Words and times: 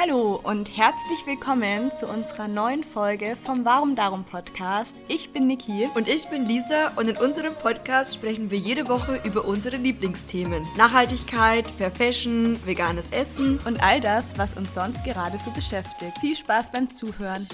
Hallo 0.00 0.38
und 0.44 0.76
herzlich 0.76 1.26
willkommen 1.26 1.90
zu 1.90 2.06
unserer 2.06 2.46
neuen 2.46 2.84
Folge 2.84 3.36
vom 3.42 3.64
Warum 3.64 3.96
Darum 3.96 4.22
Podcast. 4.22 4.94
Ich 5.08 5.32
bin 5.32 5.48
Niki. 5.48 5.88
Und 5.96 6.06
ich 6.06 6.28
bin 6.28 6.46
Lisa 6.46 6.92
und 6.94 7.08
in 7.08 7.16
unserem 7.16 7.52
Podcast 7.52 8.14
sprechen 8.14 8.48
wir 8.52 8.58
jede 8.58 8.86
Woche 8.86 9.20
über 9.24 9.44
unsere 9.44 9.76
Lieblingsthemen. 9.76 10.64
Nachhaltigkeit, 10.76 11.66
Fair 11.76 11.90
Fashion, 11.90 12.64
veganes 12.64 13.10
Essen 13.10 13.58
und 13.66 13.82
all 13.82 14.00
das, 14.00 14.38
was 14.38 14.56
uns 14.56 14.72
sonst 14.72 15.02
gerade 15.02 15.36
so 15.44 15.50
beschäftigt. 15.50 16.16
Viel 16.20 16.36
Spaß 16.36 16.70
beim 16.70 16.94
Zuhören. 16.94 17.48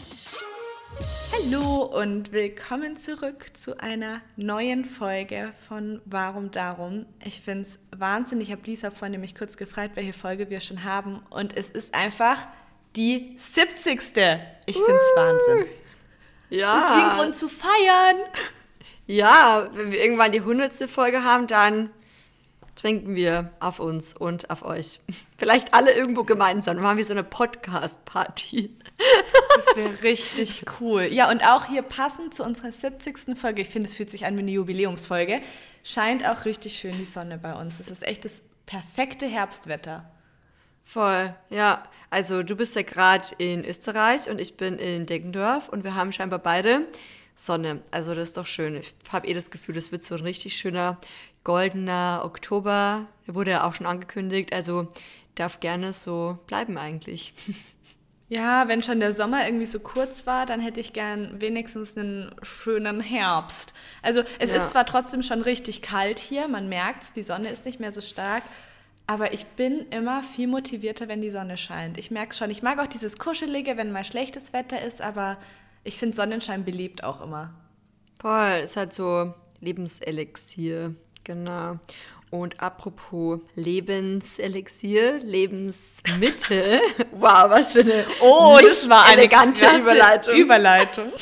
Hallo 1.37 1.83
und 1.83 2.33
willkommen 2.33 2.97
zurück 2.97 3.47
zu 3.55 3.81
einer 3.81 4.21
neuen 4.37 4.85
Folge 4.85 5.53
von 5.67 6.01
Warum 6.05 6.51
Darum. 6.51 7.07
Ich 7.25 7.41
finde 7.41 7.63
es 7.63 7.79
wahnsinnig. 7.97 8.49
Ich 8.49 8.53
habe 8.53 8.63
Lisa 8.67 8.91
vorhin 8.91 9.13
nämlich 9.13 9.35
kurz 9.35 9.57
gefragt, 9.57 9.97
welche 9.97 10.13
Folge 10.13 10.49
wir 10.51 10.61
schon 10.61 10.85
haben. 10.85 11.23
Und 11.31 11.57
es 11.57 11.71
ist 11.71 11.95
einfach 11.95 12.47
die 12.95 13.35
70. 13.37 14.01
Ich 14.67 14.77
finde 14.77 14.93
es 14.95 15.13
uh, 15.13 15.21
Wahnsinn. 15.21 15.67
Ja. 16.51 16.79
Das 16.79 16.91
ist 16.91 16.97
wie 16.97 17.03
ein 17.03 17.17
Grund 17.17 17.37
zu 17.37 17.49
feiern. 17.49 18.17
Ja, 19.07 19.69
wenn 19.73 19.91
wir 19.91 20.03
irgendwann 20.03 20.31
die 20.31 20.41
100. 20.41 20.73
Folge 20.89 21.25
haben, 21.25 21.47
dann 21.47 21.91
trinken 22.77 23.15
wir 23.15 23.51
auf 23.61 23.79
uns 23.79 24.15
und 24.15 24.51
auf 24.51 24.65
euch. 24.65 25.01
Vielleicht 25.39 25.75
alle 25.75 25.93
irgendwo 25.93 26.25
gemeinsam. 26.25 26.77
Dann 26.77 26.83
machen 26.83 26.99
wir 26.99 27.05
so 27.05 27.13
eine 27.13 27.25
Podcast-Party. 27.25 28.71
Das 29.57 29.77
wäre 29.77 30.03
richtig 30.03 30.65
cool. 30.81 31.03
Ja, 31.03 31.31
und 31.31 31.47
auch 31.47 31.67
hier 31.67 31.83
passend 31.83 32.35
zu 32.35 32.45
unserer 32.45 32.73
70. 32.73 33.39
Folge, 33.39 33.63
ich 33.63 33.69
finde, 33.69 33.89
es 33.89 33.95
fühlt 33.95 34.11
sich 34.11 34.27
an 34.27 34.37
wie 34.37 34.41
eine 34.41 34.51
Jubiläumsfolge, 34.51 35.41
scheint 35.83 36.27
auch 36.27 36.45
richtig 36.45 36.77
schön 36.77 36.93
die 36.93 37.05
Sonne 37.05 37.39
bei 37.39 37.55
uns. 37.55 37.81
Es 37.81 37.89
ist 37.89 38.07
echt 38.07 38.25
das 38.25 38.43
perfekte 38.67 39.27
Herbstwetter. 39.27 40.11
Voll, 40.85 41.35
ja. 41.51 41.83
Also 42.11 42.43
du 42.43 42.57
bist 42.57 42.77
ja 42.77 42.83
gerade 42.83 43.27
in 43.39 43.65
Österreich 43.65 44.29
und 44.29 44.41
ich 44.41 44.57
bin 44.57 44.79
in 44.79 45.07
Deggendorf 45.07 45.69
und 45.69 45.83
wir 45.83 45.95
haben 45.95 46.13
scheinbar 46.13 46.39
beide 46.39 46.87
Sonne. 47.35 47.83
Also 47.91 48.15
das 48.15 48.25
ist 48.25 48.37
doch 48.37 48.47
schön. 48.47 48.77
Ich 48.77 48.95
habe 49.11 49.27
eh 49.27 49.35
das 49.35 49.51
Gefühl, 49.51 49.75
das 49.75 49.91
wird 49.91 50.03
so 50.03 50.15
ein 50.15 50.21
richtig 50.21 50.57
schöner 50.57 50.99
goldener 51.45 52.23
Oktober. 52.25 53.07
Wurde 53.27 53.53
ja 53.53 53.67
auch 53.67 53.75
schon 53.75 53.87
angekündigt. 53.87 54.53
Also 54.53 54.89
darf 55.35 55.61
gerne 55.61 55.93
so 55.93 56.39
bleiben 56.47 56.77
eigentlich. 56.79 57.35
Ja, 58.29 58.69
wenn 58.69 58.83
schon 58.83 59.01
der 59.01 59.13
Sommer 59.13 59.47
irgendwie 59.47 59.67
so 59.67 59.79
kurz 59.79 60.27
war, 60.27 60.47
dann 60.47 60.59
hätte 60.59 60.81
ich 60.81 60.95
gern 60.95 61.41
wenigstens 61.41 61.97
einen 61.97 62.35
schönen 62.43 63.01
Herbst. 63.01 63.75
Also 64.03 64.23
es 64.39 64.51
ja. 64.51 64.57
ist 64.57 64.71
zwar 64.71 64.87
trotzdem 64.87 65.23
schon 65.23 65.43
richtig 65.43 65.83
kalt 65.83 66.19
hier, 66.19 66.49
man 66.49 66.69
merkt 66.69 67.03
es, 67.03 67.13
die 67.13 67.23
Sonne 67.23 67.51
ist 67.51 67.67
nicht 67.67 67.81
mehr 67.81 67.93
so 67.93 68.01
stark, 68.01 68.43
aber 69.07 69.35
ich 69.35 69.45
bin 69.45 69.87
immer 69.91 70.23
viel 70.23 70.49
motivierter, 70.49 71.07
wenn 71.07 71.21
die 71.21 71.31
Sonne 71.31 71.59
scheint. 71.59 71.99
Ich 71.99 72.11
merke 72.11 72.35
schon, 72.35 72.51
ich 72.51 72.63
mag 72.63 72.79
auch 72.79 72.87
dieses 72.87 73.19
Kuschelige, 73.19 73.77
wenn 73.77 73.93
mal 73.93 74.05
schlechtes 74.05 74.55
Wetter 74.55 74.81
ist, 74.81 75.03
aber 75.03 75.37
ich 75.85 75.99
finde 75.99 76.17
Sonnenschein 76.17 76.65
belebt 76.65 77.05
auch 77.05 77.21
immer. 77.21 77.53
Voll, 78.19 78.63
ist 78.65 78.79
halt 78.79 78.95
so 78.95 79.35
Lebenselixier, 79.61 80.95
genau. 81.25 81.79
Und 82.31 82.61
apropos 82.61 83.41
Lebenselixier, 83.55 85.21
Lebensmittel. 85.21 86.81
wow, 87.13 87.49
was 87.49 87.73
für 87.73 87.81
eine 87.81 88.05
Oh, 88.21 88.59
das 88.61 88.89
war 88.89 89.05
eine 89.07 89.23
elegante 89.23 89.65
Überleitung. 89.79 90.35
Überleitung. 90.35 91.13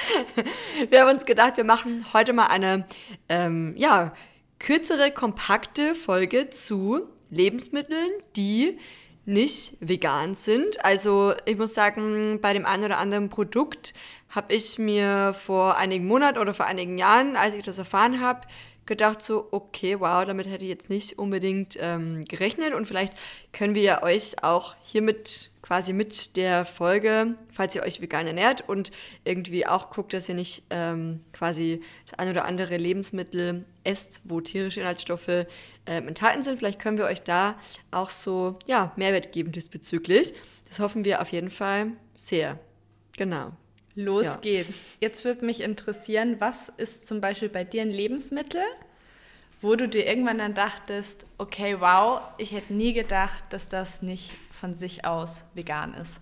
wir 0.90 1.00
haben 1.00 1.10
uns 1.10 1.24
gedacht, 1.24 1.56
wir 1.56 1.64
machen 1.64 2.04
heute 2.12 2.32
mal 2.32 2.46
eine 2.46 2.86
ähm, 3.28 3.74
ja, 3.76 4.12
kürzere, 4.58 5.12
kompakte 5.12 5.94
Folge 5.94 6.50
zu 6.50 7.08
Lebensmitteln, 7.30 8.10
die 8.34 8.78
nicht 9.24 9.74
vegan 9.78 10.34
sind. 10.34 10.84
Also 10.84 11.34
ich 11.44 11.56
muss 11.56 11.74
sagen, 11.74 12.40
bei 12.42 12.52
dem 12.52 12.66
einen 12.66 12.84
oder 12.84 12.98
anderen 12.98 13.28
Produkt 13.28 13.94
habe 14.28 14.54
ich 14.54 14.78
mir 14.78 15.34
vor 15.34 15.76
einigen 15.76 16.06
Monaten 16.06 16.38
oder 16.38 16.54
vor 16.54 16.66
einigen 16.66 16.98
Jahren, 16.98 17.36
als 17.36 17.54
ich 17.54 17.62
das 17.62 17.78
erfahren 17.78 18.20
habe, 18.20 18.40
gedacht 18.86 19.22
so, 19.22 19.48
okay, 19.50 20.00
wow, 20.00 20.24
damit 20.24 20.46
hätte 20.46 20.64
ich 20.64 20.70
jetzt 20.70 20.90
nicht 20.90 21.18
unbedingt 21.18 21.76
ähm, 21.80 22.24
gerechnet 22.24 22.74
und 22.74 22.86
vielleicht 22.86 23.14
können 23.52 23.74
wir 23.74 23.82
ja 23.82 24.02
euch 24.02 24.42
auch 24.42 24.74
hiermit 24.82 25.50
quasi 25.62 25.92
mit 25.92 26.36
der 26.36 26.64
Folge, 26.64 27.36
falls 27.52 27.74
ihr 27.74 27.82
euch 27.82 28.00
vegan 28.00 28.26
ernährt 28.26 28.68
und 28.68 28.90
irgendwie 29.24 29.66
auch 29.66 29.90
guckt, 29.90 30.12
dass 30.12 30.28
ihr 30.28 30.34
nicht 30.34 30.64
ähm, 30.70 31.20
quasi 31.32 31.80
das 32.04 32.18
ein 32.18 32.28
oder 32.28 32.44
andere 32.44 32.76
Lebensmittel 32.76 33.64
esst, 33.84 34.20
wo 34.24 34.40
tierische 34.40 34.80
Inhaltsstoffe 34.80 35.28
äh, 35.28 35.46
enthalten 35.86 36.42
sind. 36.42 36.58
Vielleicht 36.58 36.80
können 36.80 36.98
wir 36.98 37.04
euch 37.04 37.22
da 37.22 37.56
auch 37.92 38.10
so 38.10 38.58
ja, 38.66 38.92
Mehrwert 38.96 39.32
geben 39.32 39.52
diesbezüglich. 39.52 40.34
Das 40.68 40.80
hoffen 40.80 41.04
wir 41.04 41.22
auf 41.22 41.30
jeden 41.30 41.50
Fall 41.50 41.92
sehr. 42.16 42.58
Genau. 43.16 43.52
Los 43.94 44.26
ja. 44.26 44.36
geht's. 44.36 44.82
Jetzt 45.00 45.24
würde 45.24 45.44
mich 45.44 45.60
interessieren, 45.60 46.36
was 46.38 46.70
ist 46.76 47.06
zum 47.06 47.20
Beispiel 47.20 47.48
bei 47.48 47.64
dir 47.64 47.82
ein 47.82 47.90
Lebensmittel, 47.90 48.62
wo 49.60 49.76
du 49.76 49.88
dir 49.88 50.06
irgendwann 50.06 50.38
dann 50.38 50.54
dachtest, 50.54 51.26
okay, 51.38 51.76
wow, 51.80 52.22
ich 52.38 52.52
hätte 52.52 52.72
nie 52.72 52.92
gedacht, 52.92 53.44
dass 53.50 53.68
das 53.68 54.02
nicht 54.02 54.32
von 54.50 54.74
sich 54.74 55.04
aus 55.04 55.44
vegan 55.54 55.94
ist? 55.94 56.20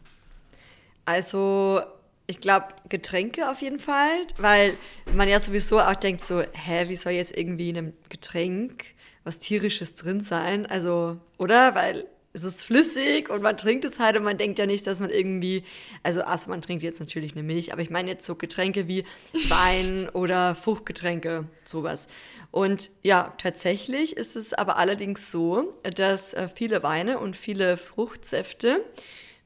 Also, 1.04 1.80
ich 2.26 2.41
glaube, 2.41 2.69
Getränke 2.88 3.50
auf 3.50 3.62
jeden 3.62 3.78
Fall, 3.78 4.26
weil 4.36 4.76
man 5.14 5.28
ja 5.28 5.41
sowieso 5.41 5.80
auch 5.80 5.97
denkt 5.97 6.25
so, 6.25 6.42
hä, 6.53 6.88
wie 6.88 6.97
soll 6.97 7.12
jetzt 7.12 7.36
irgendwie 7.36 7.70
in 7.70 7.78
einem 7.78 7.92
Getränk 8.09 8.84
was 9.25 9.38
tierisches 9.38 9.94
drin 9.94 10.22
sein? 10.22 10.66
Also, 10.66 11.19
oder? 11.38 11.75
Weil 11.75 12.06
es 12.32 12.44
ist 12.44 12.64
flüssig 12.64 13.28
und 13.28 13.42
man 13.42 13.56
trinkt 13.56 13.84
es 13.84 13.98
halt 13.98 14.16
und 14.16 14.22
man 14.22 14.38
denkt 14.38 14.58
ja 14.58 14.66
nicht, 14.66 14.86
dass 14.86 15.00
man 15.00 15.10
irgendwie, 15.10 15.64
also 16.02 16.22
also 16.22 16.48
man 16.48 16.62
trinkt 16.62 16.82
jetzt 16.82 17.00
natürlich 17.00 17.32
eine 17.32 17.42
Milch, 17.42 17.72
aber 17.72 17.82
ich 17.82 17.91
meine 17.91 18.10
jetzt 18.10 18.24
so 18.24 18.36
Getränke 18.36 18.86
wie 18.86 19.04
Wein 19.48 20.08
oder 20.10 20.54
Fruchtgetränke, 20.54 21.46
sowas. 21.64 22.06
Und 22.52 22.91
ja, 23.02 23.34
tatsächlich 23.38 24.16
ist 24.16 24.36
es 24.36 24.52
aber 24.52 24.76
allerdings 24.76 25.30
so, 25.30 25.74
dass 25.82 26.34
äh, 26.34 26.48
viele 26.54 26.82
Weine 26.82 27.18
und 27.18 27.34
viele 27.34 27.76
Fruchtsäfte 27.76 28.84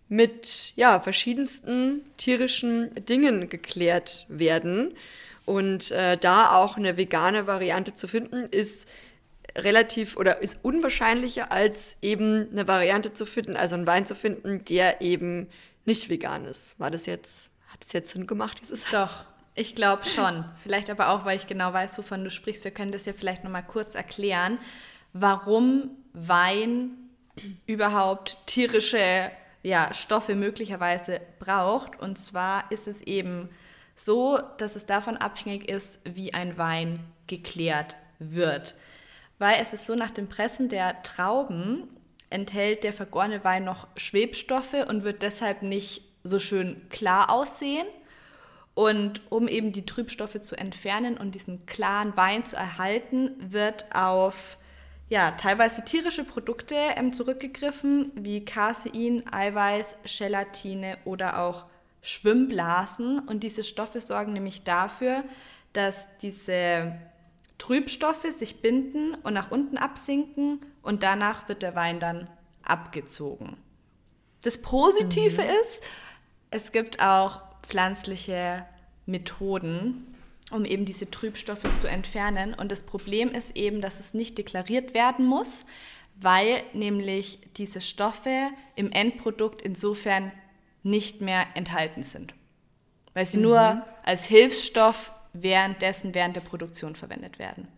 mit 0.08 0.74
ja, 0.76 1.00
verschiedensten 1.00 2.04
tierischen 2.18 2.94
Dingen 3.06 3.48
geklärt 3.48 4.26
werden. 4.28 4.94
Und 5.46 5.90
äh, 5.90 6.16
da 6.16 6.56
auch 6.56 6.76
eine 6.76 6.96
vegane 6.96 7.46
Variante 7.46 7.92
zu 7.92 8.08
finden, 8.08 8.46
ist 8.50 8.88
relativ 9.56 10.16
oder 10.16 10.42
ist 10.42 10.64
unwahrscheinlicher 10.64 11.52
als 11.52 11.96
eben 12.02 12.48
eine 12.50 12.66
Variante 12.66 13.12
zu 13.12 13.26
finden, 13.26 13.56
also 13.56 13.74
einen 13.74 13.86
Wein 13.86 14.06
zu 14.06 14.14
finden, 14.14 14.64
der 14.64 15.00
eben 15.00 15.48
nicht 15.84 16.08
vegan 16.08 16.44
ist. 16.44 16.78
War 16.80 16.90
das 16.90 17.06
jetzt, 17.06 17.50
hat 17.68 17.84
es 17.84 17.92
jetzt 17.92 18.12
Sinn 18.12 18.26
gemacht, 18.26 18.58
dieses 18.60 18.82
Satz? 18.82 18.90
Doch, 18.90 19.24
ich 19.54 19.74
glaube 19.74 20.04
schon. 20.04 20.44
Vielleicht 20.62 20.90
aber 20.90 21.10
auch, 21.10 21.24
weil 21.24 21.36
ich 21.36 21.46
genau 21.46 21.72
weiß, 21.72 21.96
wovon 21.98 22.24
du 22.24 22.30
sprichst. 22.30 22.64
Wir 22.64 22.72
können 22.72 22.92
das 22.92 23.06
ja 23.06 23.12
vielleicht 23.12 23.44
nochmal 23.44 23.66
kurz 23.66 23.94
erklären, 23.94 24.58
warum 25.12 25.90
Wein 26.12 26.90
überhaupt 27.66 28.38
tierische 28.46 29.30
ja, 29.62 29.92
Stoffe 29.92 30.34
möglicherweise 30.34 31.20
braucht. 31.38 31.98
Und 32.00 32.18
zwar 32.18 32.70
ist 32.70 32.88
es 32.88 33.00
eben 33.02 33.48
so, 33.96 34.38
dass 34.58 34.74
es 34.74 34.86
davon 34.86 35.16
abhängig 35.16 35.68
ist, 35.68 36.00
wie 36.04 36.34
ein 36.34 36.58
Wein 36.58 37.00
geklärt 37.28 37.96
wird 38.18 38.74
weil 39.38 39.56
es 39.60 39.72
ist 39.72 39.86
so, 39.86 39.94
nach 39.94 40.10
dem 40.10 40.28
Pressen 40.28 40.68
der 40.68 41.02
Trauben 41.02 41.88
enthält 42.30 42.84
der 42.84 42.92
vergorene 42.92 43.44
Wein 43.44 43.64
noch 43.64 43.88
Schwebstoffe 43.96 44.76
und 44.88 45.02
wird 45.02 45.22
deshalb 45.22 45.62
nicht 45.62 46.02
so 46.24 46.38
schön 46.38 46.88
klar 46.88 47.30
aussehen. 47.30 47.86
Und 48.74 49.20
um 49.30 49.46
eben 49.46 49.72
die 49.72 49.86
Trübstoffe 49.86 50.40
zu 50.40 50.56
entfernen 50.56 51.16
und 51.16 51.36
diesen 51.36 51.64
klaren 51.66 52.16
Wein 52.16 52.44
zu 52.44 52.56
erhalten, 52.56 53.36
wird 53.38 53.86
auf 53.94 54.58
ja, 55.08 55.32
teilweise 55.32 55.84
tierische 55.84 56.24
Produkte 56.24 56.74
ähm, 56.96 57.12
zurückgegriffen, 57.14 58.10
wie 58.16 58.44
Casein, 58.44 59.22
Eiweiß, 59.30 59.98
Gelatine 60.04 60.98
oder 61.04 61.40
auch 61.40 61.66
Schwimmblasen. 62.02 63.20
Und 63.20 63.44
diese 63.44 63.62
Stoffe 63.62 64.00
sorgen 64.00 64.32
nämlich 64.32 64.64
dafür, 64.64 65.22
dass 65.72 66.08
diese 66.22 66.94
Trübstoffe 67.64 68.30
sich 68.30 68.60
binden 68.60 69.14
und 69.14 69.32
nach 69.32 69.50
unten 69.50 69.78
absinken 69.78 70.60
und 70.82 71.02
danach 71.02 71.48
wird 71.48 71.62
der 71.62 71.74
Wein 71.74 71.98
dann 71.98 72.28
abgezogen. 72.62 73.56
Das 74.42 74.60
Positive 74.60 75.40
mhm. 75.40 75.48
ist, 75.62 75.82
es 76.50 76.72
gibt 76.72 77.00
auch 77.02 77.40
pflanzliche 77.62 78.66
Methoden, 79.06 80.14
um 80.50 80.66
eben 80.66 80.84
diese 80.84 81.10
Trübstoffe 81.10 81.64
zu 81.78 81.86
entfernen. 81.88 82.52
Und 82.52 82.70
das 82.70 82.82
Problem 82.82 83.30
ist 83.30 83.56
eben, 83.56 83.80
dass 83.80 83.98
es 83.98 84.12
nicht 84.12 84.36
deklariert 84.36 84.92
werden 84.92 85.24
muss, 85.24 85.64
weil 86.20 86.62
nämlich 86.74 87.38
diese 87.56 87.80
Stoffe 87.80 88.50
im 88.76 88.92
Endprodukt 88.92 89.62
insofern 89.62 90.32
nicht 90.82 91.22
mehr 91.22 91.46
enthalten 91.54 92.02
sind. 92.02 92.34
Weil 93.14 93.24
sie 93.24 93.38
mhm. 93.38 93.44
nur 93.44 93.86
als 94.04 94.26
Hilfsstoff 94.26 95.13
währenddessen, 95.34 96.14
während 96.14 96.36
der 96.36 96.40
Produktion 96.40 96.96
verwendet 96.96 97.38
werden. 97.38 97.68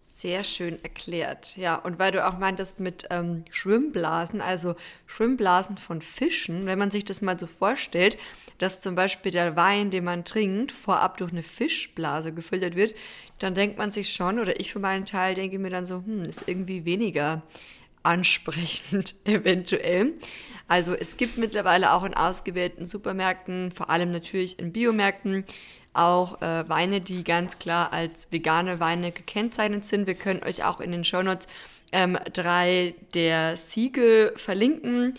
Sehr 0.00 0.44
schön 0.44 0.82
erklärt, 0.84 1.56
ja. 1.56 1.74
Und 1.74 1.98
weil 1.98 2.12
du 2.12 2.24
auch 2.24 2.38
meintest 2.38 2.78
mit 2.78 3.08
ähm, 3.10 3.44
Schwimmblasen, 3.50 4.40
also 4.40 4.76
Schwimmblasen 5.06 5.78
von 5.78 6.00
Fischen, 6.00 6.64
wenn 6.66 6.78
man 6.78 6.92
sich 6.92 7.04
das 7.04 7.22
mal 7.22 7.36
so 7.36 7.48
vorstellt, 7.48 8.16
dass 8.58 8.80
zum 8.80 8.94
Beispiel 8.94 9.32
der 9.32 9.56
Wein, 9.56 9.90
den 9.90 10.04
man 10.04 10.24
trinkt, 10.24 10.70
vorab 10.70 11.16
durch 11.16 11.32
eine 11.32 11.42
Fischblase 11.42 12.32
gefiltert 12.32 12.76
wird, 12.76 12.94
dann 13.40 13.56
denkt 13.56 13.78
man 13.78 13.90
sich 13.90 14.12
schon, 14.12 14.38
oder 14.38 14.60
ich 14.60 14.72
für 14.72 14.78
meinen 14.78 15.06
Teil 15.06 15.34
denke 15.34 15.58
mir 15.58 15.70
dann 15.70 15.86
so, 15.86 15.96
hm, 15.96 16.22
ist 16.22 16.46
irgendwie 16.46 16.84
weniger 16.84 17.42
ansprechend 18.02 19.14
eventuell. 19.24 20.14
Also 20.68 20.94
es 20.94 21.16
gibt 21.16 21.38
mittlerweile 21.38 21.92
auch 21.92 22.04
in 22.04 22.14
ausgewählten 22.14 22.86
Supermärkten, 22.86 23.72
vor 23.72 23.90
allem 23.90 24.10
natürlich 24.10 24.58
in 24.58 24.72
Biomärkten, 24.72 25.44
auch 25.92 26.40
äh, 26.40 26.68
Weine, 26.68 27.00
die 27.00 27.24
ganz 27.24 27.58
klar 27.58 27.92
als 27.92 28.28
vegane 28.30 28.80
Weine 28.80 29.12
gekennzeichnet 29.12 29.84
sind. 29.84 30.06
Wir 30.06 30.14
können 30.14 30.42
euch 30.42 30.64
auch 30.64 30.80
in 30.80 30.92
den 30.92 31.04
Shownotes 31.04 31.46
ähm, 31.92 32.18
drei 32.32 32.94
der 33.12 33.56
Siegel 33.56 34.32
verlinken, 34.36 35.14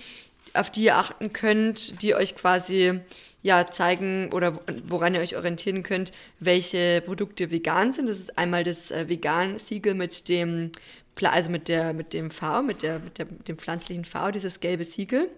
auf 0.53 0.71
die 0.71 0.85
ihr 0.85 0.97
achten 0.97 1.33
könnt, 1.33 2.01
die 2.01 2.15
euch 2.15 2.35
quasi 2.35 3.01
ja, 3.43 3.67
zeigen 3.69 4.31
oder 4.31 4.59
woran 4.87 5.13
ihr 5.13 5.19
euch 5.19 5.35
orientieren 5.35 5.83
könnt, 5.83 6.13
welche 6.39 7.01
Produkte 7.05 7.51
vegan 7.51 7.91
sind. 7.91 8.07
Das 8.07 8.17
ist 8.17 8.37
einmal 8.37 8.63
das 8.63 8.89
äh, 8.89 9.09
Vegan-Siegel 9.09 9.93
mit 9.93 10.29
dem, 10.29 10.71
also 11.21 11.49
mit 11.49 11.67
der, 11.67 11.93
mit 11.93 12.13
dem 12.13 12.31
V, 12.31 12.61
mit, 12.61 12.81
der, 12.81 12.99
mit, 12.99 13.17
der, 13.17 13.25
mit 13.25 13.47
dem 13.47 13.57
pflanzlichen 13.57 14.05
V, 14.05 14.31
dieses 14.31 14.59
gelbe 14.59 14.83
Siegel. 14.83 15.29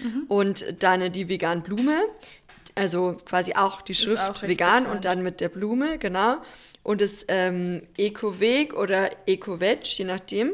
Mhm. 0.00 0.24
Und 0.28 0.82
dann 0.82 1.12
die 1.12 1.28
vegan 1.28 1.62
Blume, 1.62 1.98
also 2.74 3.16
quasi 3.24 3.54
auch 3.54 3.82
die 3.82 3.94
Schrift 3.94 4.22
auch 4.30 4.42
vegan 4.42 4.86
und 4.86 5.04
dann 5.04 5.22
mit 5.22 5.40
der 5.40 5.48
Blume, 5.48 5.98
genau. 5.98 6.36
Und 6.82 7.00
das 7.00 7.24
ähm, 7.28 7.82
Eco-Weg 7.96 8.74
oder 8.74 9.10
Eco-Veg, 9.26 9.84
je 9.84 10.04
nachdem. 10.04 10.52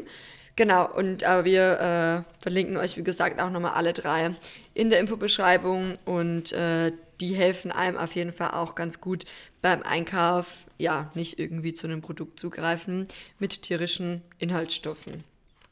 Genau, 0.55 0.91
und 0.91 1.23
aber 1.23 1.45
wir 1.45 1.79
äh, 1.79 2.41
verlinken 2.41 2.77
euch, 2.77 2.97
wie 2.97 3.03
gesagt, 3.03 3.41
auch 3.41 3.49
nochmal 3.49 3.71
alle 3.71 3.93
drei 3.93 4.35
in 4.73 4.89
der 4.89 4.99
Infobeschreibung 4.99 5.93
und 6.05 6.51
äh, 6.51 6.91
die 7.19 7.35
helfen 7.35 7.71
einem 7.71 7.97
auf 7.97 8.13
jeden 8.15 8.33
Fall 8.33 8.51
auch 8.51 8.75
ganz 8.75 8.99
gut 8.99 9.25
beim 9.61 9.83
Einkauf, 9.83 10.65
ja, 10.77 11.11
nicht 11.13 11.39
irgendwie 11.39 11.73
zu 11.73 11.87
einem 11.87 12.01
Produkt 12.01 12.39
zugreifen 12.39 13.07
mit 13.39 13.61
tierischen 13.61 14.21
Inhaltsstoffen. 14.39 15.23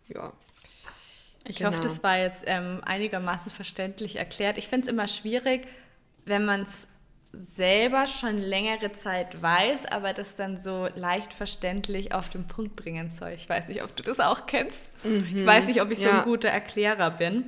Ja. 0.07 0.33
Ich 1.45 1.57
genau. 1.57 1.71
hoffe, 1.71 1.81
das 1.81 2.03
war 2.03 2.17
jetzt 2.17 2.43
ähm, 2.47 2.81
einigermaßen 2.85 3.51
verständlich 3.51 4.17
erklärt. 4.17 4.57
Ich 4.57 4.67
finde 4.67 4.85
es 4.85 4.91
immer 4.91 5.07
schwierig, 5.07 5.67
wenn 6.25 6.45
man 6.45 6.61
es 6.61 6.87
selber 7.31 8.07
schon 8.07 8.37
längere 8.37 8.91
Zeit 8.91 9.41
weiß, 9.41 9.85
aber 9.87 10.13
das 10.13 10.35
dann 10.35 10.57
so 10.57 10.87
leicht 10.95 11.33
verständlich 11.33 12.13
auf 12.13 12.29
den 12.29 12.47
Punkt 12.47 12.75
bringen 12.75 13.09
soll. 13.09 13.29
Ich 13.29 13.47
weiß 13.47 13.67
nicht, 13.67 13.83
ob 13.83 13.95
du 13.95 14.03
das 14.03 14.19
auch 14.19 14.45
kennst. 14.47 14.89
Mhm, 15.03 15.25
ich 15.33 15.45
weiß 15.45 15.67
nicht, 15.67 15.81
ob 15.81 15.91
ich 15.91 15.99
ja. 15.99 16.09
so 16.09 16.17
ein 16.17 16.23
guter 16.23 16.49
Erklärer 16.49 17.11
bin. 17.11 17.45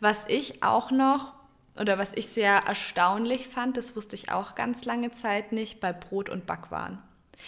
Was 0.00 0.26
ich 0.28 0.62
auch 0.62 0.90
noch 0.90 1.34
oder 1.78 1.98
was 1.98 2.12
ich 2.14 2.28
sehr 2.28 2.54
erstaunlich 2.66 3.48
fand, 3.48 3.76
das 3.76 3.96
wusste 3.96 4.14
ich 4.14 4.30
auch 4.30 4.54
ganz 4.54 4.84
lange 4.84 5.10
Zeit 5.10 5.52
nicht, 5.52 5.80
bei 5.80 5.92
Brot 5.92 6.28
und 6.28 6.46
Backwaren. 6.46 6.98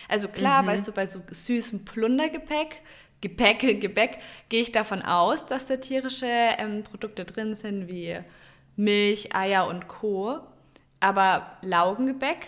Also 0.08 0.28
klar, 0.28 0.62
mhm. 0.62 0.68
weißt 0.68 0.88
du, 0.88 0.92
bei 0.92 1.06
so 1.06 1.20
süßem 1.30 1.84
Plundergepäck, 1.84 2.82
Gepäck, 3.20 3.60
Gebäck, 3.80 4.18
gehe 4.48 4.62
ich 4.62 4.72
davon 4.72 5.02
aus, 5.02 5.46
dass 5.46 5.66
da 5.66 5.76
tierische 5.76 6.26
ähm, 6.26 6.82
Produkte 6.82 7.24
drin 7.24 7.54
sind, 7.54 7.88
wie 7.88 8.18
Milch, 8.76 9.34
Eier 9.34 9.68
und 9.68 9.88
Co. 9.88 10.40
Aber 11.00 11.58
Laugengebäck 11.62 12.46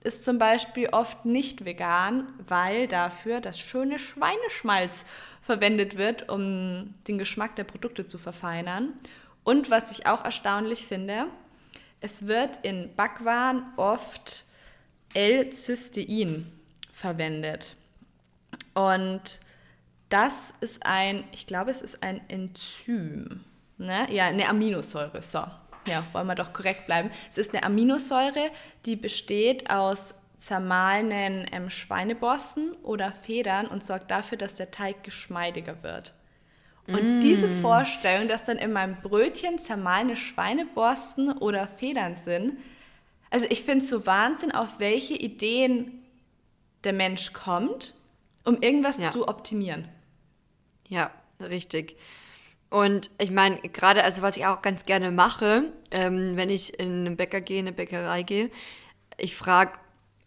ist 0.00 0.24
zum 0.24 0.38
Beispiel 0.38 0.88
oft 0.90 1.24
nicht 1.24 1.64
vegan, 1.64 2.28
weil 2.46 2.86
dafür 2.86 3.40
das 3.40 3.58
schöne 3.58 3.98
Schweineschmalz 3.98 5.04
verwendet 5.42 5.98
wird, 5.98 6.28
um 6.28 6.94
den 7.06 7.18
Geschmack 7.18 7.56
der 7.56 7.64
Produkte 7.64 8.06
zu 8.06 8.18
verfeinern. 8.18 8.94
Und 9.48 9.70
was 9.70 9.90
ich 9.90 10.06
auch 10.06 10.26
erstaunlich 10.26 10.86
finde, 10.86 11.24
es 12.02 12.26
wird 12.26 12.58
in 12.66 12.94
Backwaren 12.94 13.62
oft 13.78 14.44
L-Cystein 15.14 16.52
verwendet. 16.92 17.74
Und 18.74 19.40
das 20.10 20.52
ist 20.60 20.84
ein, 20.84 21.24
ich 21.32 21.46
glaube, 21.46 21.70
es 21.70 21.80
ist 21.80 22.02
ein 22.02 22.20
Enzym. 22.28 23.42
Ne? 23.78 24.06
Ja, 24.12 24.26
eine 24.26 24.50
Aminosäure. 24.50 25.22
So, 25.22 25.42
ja, 25.86 26.04
wollen 26.12 26.26
wir 26.26 26.34
doch 26.34 26.52
korrekt 26.52 26.84
bleiben. 26.84 27.10
Es 27.30 27.38
ist 27.38 27.54
eine 27.54 27.64
Aminosäure, 27.64 28.50
die 28.84 28.96
besteht 28.96 29.70
aus 29.70 30.14
zermahlenen 30.36 31.46
ähm, 31.52 31.70
Schweineborsten 31.70 32.74
oder 32.82 33.12
Federn 33.12 33.66
und 33.66 33.82
sorgt 33.82 34.10
dafür, 34.10 34.36
dass 34.36 34.52
der 34.52 34.70
Teig 34.70 35.04
geschmeidiger 35.04 35.82
wird. 35.82 36.12
Und 36.88 37.18
mm. 37.18 37.20
diese 37.20 37.48
Vorstellung, 37.48 38.28
dass 38.28 38.44
dann 38.44 38.56
in 38.56 38.72
meinem 38.72 38.96
Brötchen 39.02 39.58
zermahlene 39.58 40.16
Schweineborsten 40.16 41.32
oder 41.38 41.66
Federn 41.66 42.16
sind, 42.16 42.58
also 43.30 43.46
ich 43.50 43.62
finde 43.62 43.84
es 43.84 43.90
so 43.90 44.06
Wahnsinn, 44.06 44.52
auf 44.52 44.78
welche 44.78 45.14
Ideen 45.14 46.02
der 46.84 46.92
Mensch 46.94 47.32
kommt, 47.32 47.94
um 48.44 48.60
irgendwas 48.62 48.98
ja. 48.98 49.10
zu 49.10 49.28
optimieren. 49.28 49.86
Ja, 50.88 51.10
richtig. 51.40 51.96
Und 52.70 53.10
ich 53.18 53.30
meine, 53.30 53.58
gerade, 53.60 54.04
also 54.04 54.22
was 54.22 54.36
ich 54.36 54.46
auch 54.46 54.62
ganz 54.62 54.86
gerne 54.86 55.10
mache, 55.10 55.64
ähm, 55.90 56.36
wenn 56.36 56.50
ich 56.50 56.78
in 56.78 57.06
einen 57.06 57.16
Bäcker 57.16 57.40
gehe, 57.40 57.60
in 57.60 57.66
eine 57.66 57.76
Bäckerei 57.76 58.22
gehe, 58.22 58.50
ich 59.16 59.36
frage 59.36 59.72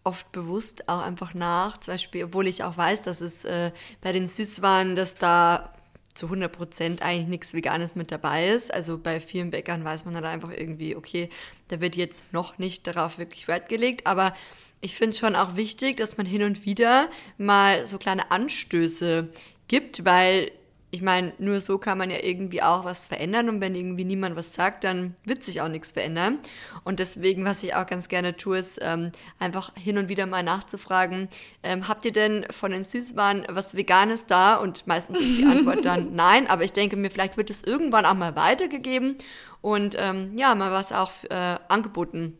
oft 0.04 0.32
bewusst 0.32 0.90
auch 0.90 1.02
einfach 1.02 1.34
nach, 1.34 1.80
zum 1.80 1.94
Beispiel, 1.94 2.24
obwohl 2.26 2.48
ich 2.48 2.64
auch 2.64 2.78
weiß, 2.78 3.04
dass 3.04 3.22
es 3.22 3.46
äh, 3.46 3.72
bei 4.02 4.12
den 4.12 4.26
Süßwaren, 4.26 4.96
dass 4.96 5.16
da 5.16 5.74
zu 6.14 6.28
100 6.28 6.52
Prozent 6.52 7.02
eigentlich 7.02 7.28
nichts 7.28 7.54
Veganes 7.54 7.96
mit 7.96 8.12
dabei 8.12 8.50
ist. 8.50 8.74
Also 8.74 8.98
bei 8.98 9.20
vielen 9.20 9.52
Bäckern 9.52 9.84
weiß 9.84 10.06
man 10.06 10.14
dann 10.14 10.26
einfach 10.26 10.52
irgendwie, 10.52 10.96
okay, 10.96 11.30
da 11.70 11.82
wird 11.82 11.96
jetzt 11.96 12.26
noch 12.32 12.58
nicht 12.58 12.88
darauf 12.88 13.18
wirklich 13.18 13.48
Wert 13.48 13.70
gelegt, 13.70 14.08
aber 14.08 14.34
ich 14.82 14.96
finde 14.96 15.16
schon 15.16 15.36
auch 15.36 15.56
wichtig, 15.56 15.98
dass 15.98 16.18
man 16.18 16.26
hin 16.26 16.44
und 16.44 16.66
wieder 16.66 17.10
mal 17.38 17.86
so 17.86 17.98
kleine 17.98 18.32
Anstöße 18.32 19.30
gibt, 19.68 20.06
weil 20.06 20.52
ich 20.94 21.02
meine, 21.02 21.32
nur 21.38 21.62
so 21.62 21.78
kann 21.78 21.98
man 21.98 22.10
ja 22.10 22.18
irgendwie 22.22 22.62
auch 22.62 22.84
was 22.84 23.06
verändern 23.06 23.48
und 23.48 23.62
wenn 23.62 23.76
irgendwie 23.76 24.04
niemand 24.04 24.36
was 24.36 24.54
sagt, 24.54 24.84
dann 24.84 25.16
wird 25.24 25.44
sich 25.44 25.62
auch 25.62 25.70
nichts 25.70 25.94
verändern. 25.94 26.40
Und 26.84 27.00
deswegen, 27.00 27.46
was 27.46 27.64
ich 27.64 27.74
auch 27.74 27.86
ganz 27.86 28.10
gerne 28.10 28.36
tue, 28.36 28.58
ist 28.58 28.78
ähm, 28.82 29.14
einfach 29.40 29.74
hin 29.76 29.98
und 29.98 30.10
wieder 30.10 30.26
mal 30.26 30.44
nachzufragen, 30.44 31.30
ähm, 31.64 31.88
habt 31.88 32.06
ihr 32.06 32.12
denn 32.12 32.46
von 32.52 32.72
den 32.72 32.84
Süßwaren 32.84 33.46
was 33.50 33.78
Veganes 33.78 34.26
da? 34.26 34.58
Und 34.58 34.86
meistens 34.86 35.22
ist 35.22 35.40
die 35.40 35.46
Antwort 35.46 35.86
dann 35.86 36.14
nein, 36.14 36.48
aber 36.48 36.66
ich 36.66 36.74
denke 36.74 36.98
mir, 36.98 37.10
vielleicht 37.10 37.38
wird 37.38 37.50
es 37.50 37.64
irgendwann 37.64 38.06
auch 38.06 38.14
mal 38.14 38.36
weitergegeben 38.36 39.16
und 39.62 39.96
ähm, 39.98 40.38
ja, 40.38 40.54
mal 40.56 40.74
was 40.74 40.92
auch 40.92 41.12
äh, 41.30 41.58
angeboten. 41.70 42.38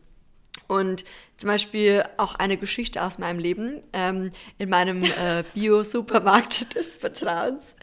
Und 0.68 1.04
zum 1.42 1.48
Beispiel 1.48 2.04
auch 2.18 2.36
eine 2.36 2.56
Geschichte 2.56 3.02
aus 3.02 3.18
meinem 3.18 3.40
Leben. 3.40 3.82
Ähm, 3.92 4.30
in 4.58 4.68
meinem 4.70 5.02
äh, 5.02 5.42
Bio-Supermarkt 5.54 6.76
des 6.76 6.94
Vertrauens 6.94 7.74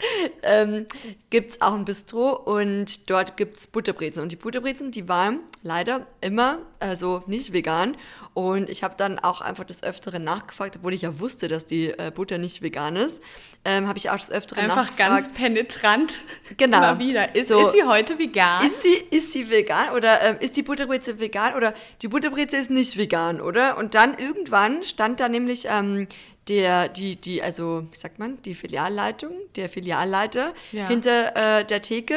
ähm, 0.44 0.86
gibt 1.30 1.52
es 1.52 1.62
auch 1.62 1.74
ein 1.74 1.84
Bistro 1.84 2.32
und 2.32 3.10
dort 3.10 3.36
gibt 3.36 3.58
es 3.58 3.68
Butterbrezen. 3.68 4.24
Und 4.24 4.32
die 4.32 4.38
Butterbrezen, 4.38 4.92
die 4.92 5.10
waren 5.10 5.42
leider 5.62 6.08
immer, 6.22 6.60
also 6.80 7.24
nicht 7.28 7.54
vegan. 7.54 7.96
Und 8.34 8.70
ich 8.70 8.84
habe 8.84 8.96
dann 8.98 9.20
auch 9.20 9.42
einfach 9.42 9.64
das 9.64 9.84
Öfteren 9.84 10.24
nachgefragt, 10.24 10.78
obwohl 10.78 10.94
ich 10.94 11.02
ja 11.02 11.20
wusste, 11.20 11.48
dass 11.48 11.66
die 11.66 11.90
äh, 11.90 12.12
Butter 12.14 12.38
nicht 12.38 12.62
vegan 12.62 12.96
ist. 12.96 13.22
Ähm, 13.66 13.88
habe 13.88 13.98
ich 13.98 14.10
auch 14.10 14.18
das 14.18 14.32
Öfteren 14.32 14.64
einfach 14.64 14.88
nachgefragt. 14.88 15.12
Einfach 15.12 15.26
ganz 15.26 15.34
penetrant. 15.34 16.20
Genau. 16.58 16.78
Immer 16.78 17.00
wieder. 17.00 17.36
Ist, 17.36 17.50
so, 17.50 17.68
ist 17.68 17.74
sie 17.74 17.84
heute 17.84 18.18
vegan? 18.18 18.66
Ist 18.66 18.84
sie, 18.84 18.96
ist 19.10 19.32
sie 19.32 19.50
vegan? 19.50 19.90
Oder 19.96 20.22
ähm, 20.22 20.38
ist 20.40 20.56
die 20.56 20.64
Butterbreze 20.64 21.20
vegan? 21.20 21.56
Oder 21.56 21.74
die 22.02 22.08
Butterbreze 22.08 22.58
ist 22.58 22.70
nicht 22.70 22.98
vegan, 22.98 23.42
oder? 23.42 23.78
Und 23.78 23.96
dann 23.96 24.18
irgendwann 24.18 24.84
stand 24.84 25.20
da 25.20 25.30
nämlich 25.30 25.66
ähm, 25.70 26.08
der, 26.50 26.90
die, 26.90 27.16
die, 27.16 27.44
also, 27.44 27.86
wie 27.92 27.98
sagt 27.98 28.20
man, 28.20 28.42
die 28.42 28.56
Filialleitung, 28.56 29.32
der 29.56 29.70
Filialleiter 29.70 30.54
ja. 30.72 30.88
hinter 30.88 31.60
äh, 31.60 31.66
der 31.66 31.82
Theke, 31.82 32.16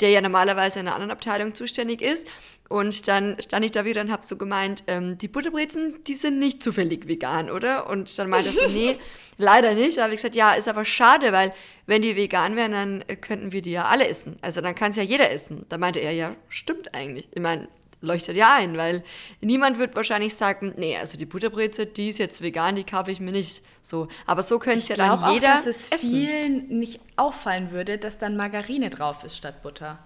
der 0.00 0.10
ja 0.10 0.20
normalerweise 0.20 0.80
in 0.80 0.86
einer 0.86 0.94
anderen 0.94 1.12
Abteilung 1.12 1.54
zuständig 1.54 2.02
ist. 2.02 2.26
Und 2.68 3.06
dann 3.08 3.36
stand 3.40 3.64
ich 3.64 3.72
da 3.72 3.84
wieder 3.84 4.00
und 4.00 4.10
habe 4.10 4.24
so 4.24 4.36
gemeint, 4.36 4.84
ähm, 4.86 5.18
die 5.18 5.28
Butterbrezen, 5.28 6.02
die 6.06 6.14
sind 6.14 6.38
nicht 6.38 6.62
zufällig 6.62 7.06
vegan, 7.06 7.50
oder? 7.50 7.88
Und 7.88 8.18
dann 8.18 8.30
meinte 8.30 8.48
er 8.48 8.68
so, 8.68 8.74
nee, 8.74 8.96
leider 9.36 9.74
nicht. 9.74 9.98
Da 9.98 10.04
habe 10.04 10.14
ich 10.14 10.18
gesagt, 10.18 10.34
ja, 10.34 10.54
ist 10.54 10.68
aber 10.68 10.84
schade, 10.84 11.32
weil 11.32 11.52
wenn 11.86 12.02
die 12.02 12.16
vegan 12.16 12.56
wären, 12.56 12.72
dann 12.72 13.04
könnten 13.20 13.52
wir 13.52 13.60
die 13.60 13.72
ja 13.72 13.84
alle 13.84 14.08
essen. 14.08 14.38
Also 14.40 14.60
dann 14.60 14.74
kann 14.74 14.90
es 14.90 14.96
ja 14.96 15.02
jeder 15.02 15.30
essen. 15.30 15.66
Da 15.68 15.76
meinte 15.76 16.00
er, 16.00 16.12
ja, 16.12 16.34
stimmt 16.48 16.94
eigentlich. 16.94 17.28
Ich 17.34 17.42
meine, 17.42 17.68
leuchtet 18.04 18.36
ja 18.36 18.54
ein, 18.56 18.76
weil 18.76 19.02
niemand 19.40 19.78
wird 19.78 19.96
wahrscheinlich 19.96 20.34
sagen, 20.34 20.74
nee, 20.76 20.96
also 20.96 21.18
die 21.18 21.26
Butterbreze, 21.26 21.86
die 21.86 22.10
ist 22.10 22.18
jetzt 22.18 22.42
vegan, 22.42 22.76
die 22.76 22.84
kaufe 22.84 23.10
ich 23.10 23.20
mir 23.20 23.32
nicht. 23.32 23.62
So, 23.82 24.08
aber 24.26 24.42
so 24.42 24.58
könnte 24.58 24.80
es 24.80 24.88
ja 24.88 24.96
dann 24.96 25.32
jeder 25.32 25.54
auch, 25.54 25.56
dass 25.56 25.66
es 25.66 25.90
essen. 25.90 26.10
vielen 26.10 26.78
nicht 26.78 27.00
auffallen 27.16 27.70
würde, 27.70 27.98
dass 27.98 28.18
dann 28.18 28.36
Margarine 28.36 28.90
drauf 28.90 29.24
ist 29.24 29.36
statt 29.36 29.62
Butter. 29.62 29.98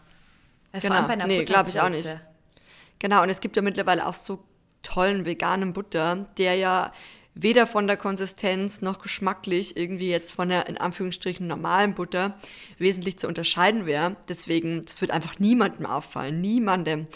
Äh, 0.72 0.80
genau, 0.80 1.06
nee, 1.26 1.44
glaube 1.44 1.70
ich 1.70 1.80
auch 1.80 1.88
nicht. 1.88 2.16
Genau, 2.98 3.22
und 3.22 3.30
es 3.30 3.40
gibt 3.40 3.56
ja 3.56 3.62
mittlerweile 3.62 4.06
auch 4.06 4.14
so 4.14 4.42
tollen 4.82 5.24
veganen 5.24 5.72
Butter, 5.72 6.26
der 6.36 6.54
ja 6.54 6.92
weder 7.40 7.68
von 7.68 7.86
der 7.86 7.96
Konsistenz 7.96 8.82
noch 8.82 9.00
geschmacklich 9.00 9.76
irgendwie 9.76 10.10
jetzt 10.10 10.32
von 10.32 10.48
der 10.48 10.66
in 10.66 10.76
Anführungsstrichen 10.76 11.46
normalen 11.46 11.94
Butter 11.94 12.36
wesentlich 12.78 13.16
zu 13.16 13.28
unterscheiden 13.28 13.86
wäre. 13.86 14.16
Deswegen, 14.28 14.82
das 14.84 15.00
wird 15.00 15.12
einfach 15.12 15.38
niemandem 15.38 15.86
auffallen, 15.86 16.40
niemandem. 16.40 17.06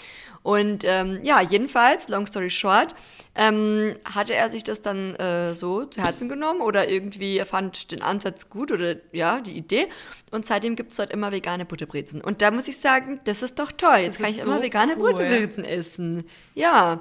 Und 0.45 0.85
ähm, 0.85 1.21
ja, 1.25 1.41
jedenfalls, 1.41 2.09
long 2.09 2.27
story 2.27 2.51
short, 2.51 2.95
ähm, 3.35 3.97
hatte 4.05 4.35
er 4.35 4.49
sich 4.49 4.63
das 4.63 4.81
dann 4.81 5.17
äh, 5.17 5.55
so 5.55 5.85
zu 5.85 6.01
Herzen 6.03 6.29
genommen 6.29 6.61
oder 6.61 6.89
irgendwie 6.89 7.39
er 7.39 7.47
fand 7.47 7.91
den 7.91 8.03
Ansatz 8.03 8.49
gut 8.49 8.71
oder 8.71 8.97
ja, 9.11 9.41
die 9.41 9.57
Idee. 9.57 9.89
Und 10.31 10.47
seitdem 10.47 10.77
gibt 10.77 10.93
es 10.93 10.99
dort 10.99 11.11
immer 11.11 11.33
vegane 11.33 11.65
Butterbrezen. 11.65 12.21
Und 12.21 12.43
da 12.43 12.53
muss 12.53 12.69
ich 12.69 12.79
sagen, 12.79 13.21
das 13.25 13.43
ist 13.43 13.59
doch 13.59 13.73
toll. 13.73 13.99
Jetzt 14.03 14.21
kann 14.21 14.31
ich 14.31 14.41
so 14.41 14.47
immer 14.47 14.63
vegane 14.63 14.95
cool. 14.99 15.13
Butterbrezen 15.13 15.65
essen. 15.65 16.25
Ja, 16.55 17.01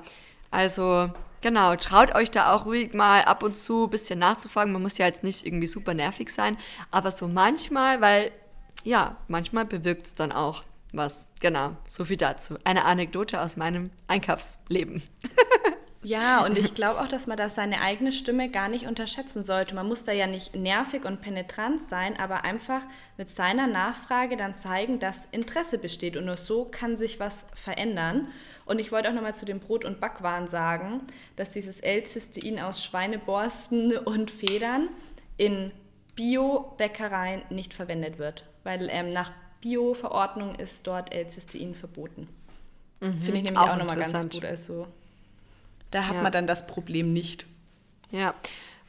also 0.49 1.11
Genau, 1.41 1.75
traut 1.75 2.13
euch 2.15 2.29
da 2.29 2.53
auch 2.53 2.65
ruhig 2.65 2.93
mal 2.93 3.21
ab 3.21 3.41
und 3.41 3.57
zu 3.57 3.86
ein 3.86 3.89
bisschen 3.89 4.19
nachzufragen. 4.19 4.71
Man 4.71 4.81
muss 4.83 5.00
ja 5.00 5.07
jetzt 5.07 5.24
nicht 5.24 5.45
irgendwie 5.45 5.67
super 5.67 5.93
nervig 5.95 6.29
sein, 6.29 6.55
aber 6.91 7.12
so 7.12 7.27
manchmal, 7.27 8.00
weil 8.00 8.31
ja, 8.83 9.17
manchmal 9.27 9.65
bewirkt 9.65 10.07
es 10.07 10.15
dann 10.15 10.31
auch 10.31 10.63
was. 10.93 11.27
Genau, 11.39 11.75
so 11.88 12.05
viel 12.05 12.17
dazu. 12.17 12.57
Eine 12.63 12.86
Anekdote 12.86 13.41
aus 13.41 13.57
meinem 13.57 13.89
Einkaufsleben. 14.07 15.01
Ja, 16.03 16.43
und 16.43 16.58
ich 16.58 16.74
glaube 16.74 17.00
auch, 17.00 17.08
dass 17.08 17.27
man 17.27 17.38
da 17.38 17.48
seine 17.48 17.81
eigene 17.81 18.12
Stimme 18.12 18.50
gar 18.50 18.70
nicht 18.70 18.88
unterschätzen 18.88 19.43
sollte. 19.43 19.75
Man 19.75 19.88
muss 19.88 20.03
da 20.03 20.12
ja 20.12 20.25
nicht 20.25 20.55
nervig 20.55 21.05
und 21.05 21.22
penetrant 21.22 21.81
sein, 21.81 22.20
aber 22.20 22.43
einfach 22.43 22.81
mit 23.17 23.29
seiner 23.29 23.67
Nachfrage 23.67 24.36
dann 24.36 24.55
zeigen, 24.55 24.98
dass 24.98 25.25
Interesse 25.25 25.77
besteht. 25.77 26.17
Und 26.17 26.25
nur 26.25 26.38
so 26.38 26.65
kann 26.65 26.98
sich 26.98 27.20
was 27.20 27.46
verändern. 27.53 28.29
Und 28.65 28.79
ich 28.79 28.91
wollte 28.91 29.10
auch 29.10 29.13
nochmal 29.13 29.36
zu 29.36 29.46
dem 29.46 29.60
Brot- 29.60 29.86
und 29.86 30.00
Backwaren 30.00 30.48
sagen, 30.48 31.01
dass 31.36 31.51
dieses 31.51 31.79
L-Cystein 31.79 32.60
aus 32.60 32.84
Schweineborsten 32.84 33.96
und 33.98 34.31
Federn 34.31 34.89
in 35.38 35.72
Bio-Bäckereien 36.15 37.43
nicht 37.51 37.75
verwendet 37.75 38.17
wird. 38.17 38.46
Weil 38.63 38.89
ähm, 38.91 39.12
nach 39.12 39.31
Bio-Verordnung 39.62 40.55
ist 40.55 40.88
dort 40.88 41.13
L-Cystein 41.13 41.75
verboten. 41.75 42.27
Mhm, 43.01 43.22
Finde 43.22 43.38
ich 43.38 43.43
nämlich 43.43 43.58
auch, 43.58 43.70
auch 43.70 43.77
nochmal 43.77 43.98
ganz 43.98 44.29
gut. 44.29 44.46
Also 44.46 44.88
da 45.91 46.07
hat 46.07 46.15
ja. 46.15 46.21
man 46.21 46.31
dann 46.31 46.48
das 46.48 46.65
Problem 46.65 47.13
nicht. 47.13 47.45
Ja. 48.10 48.33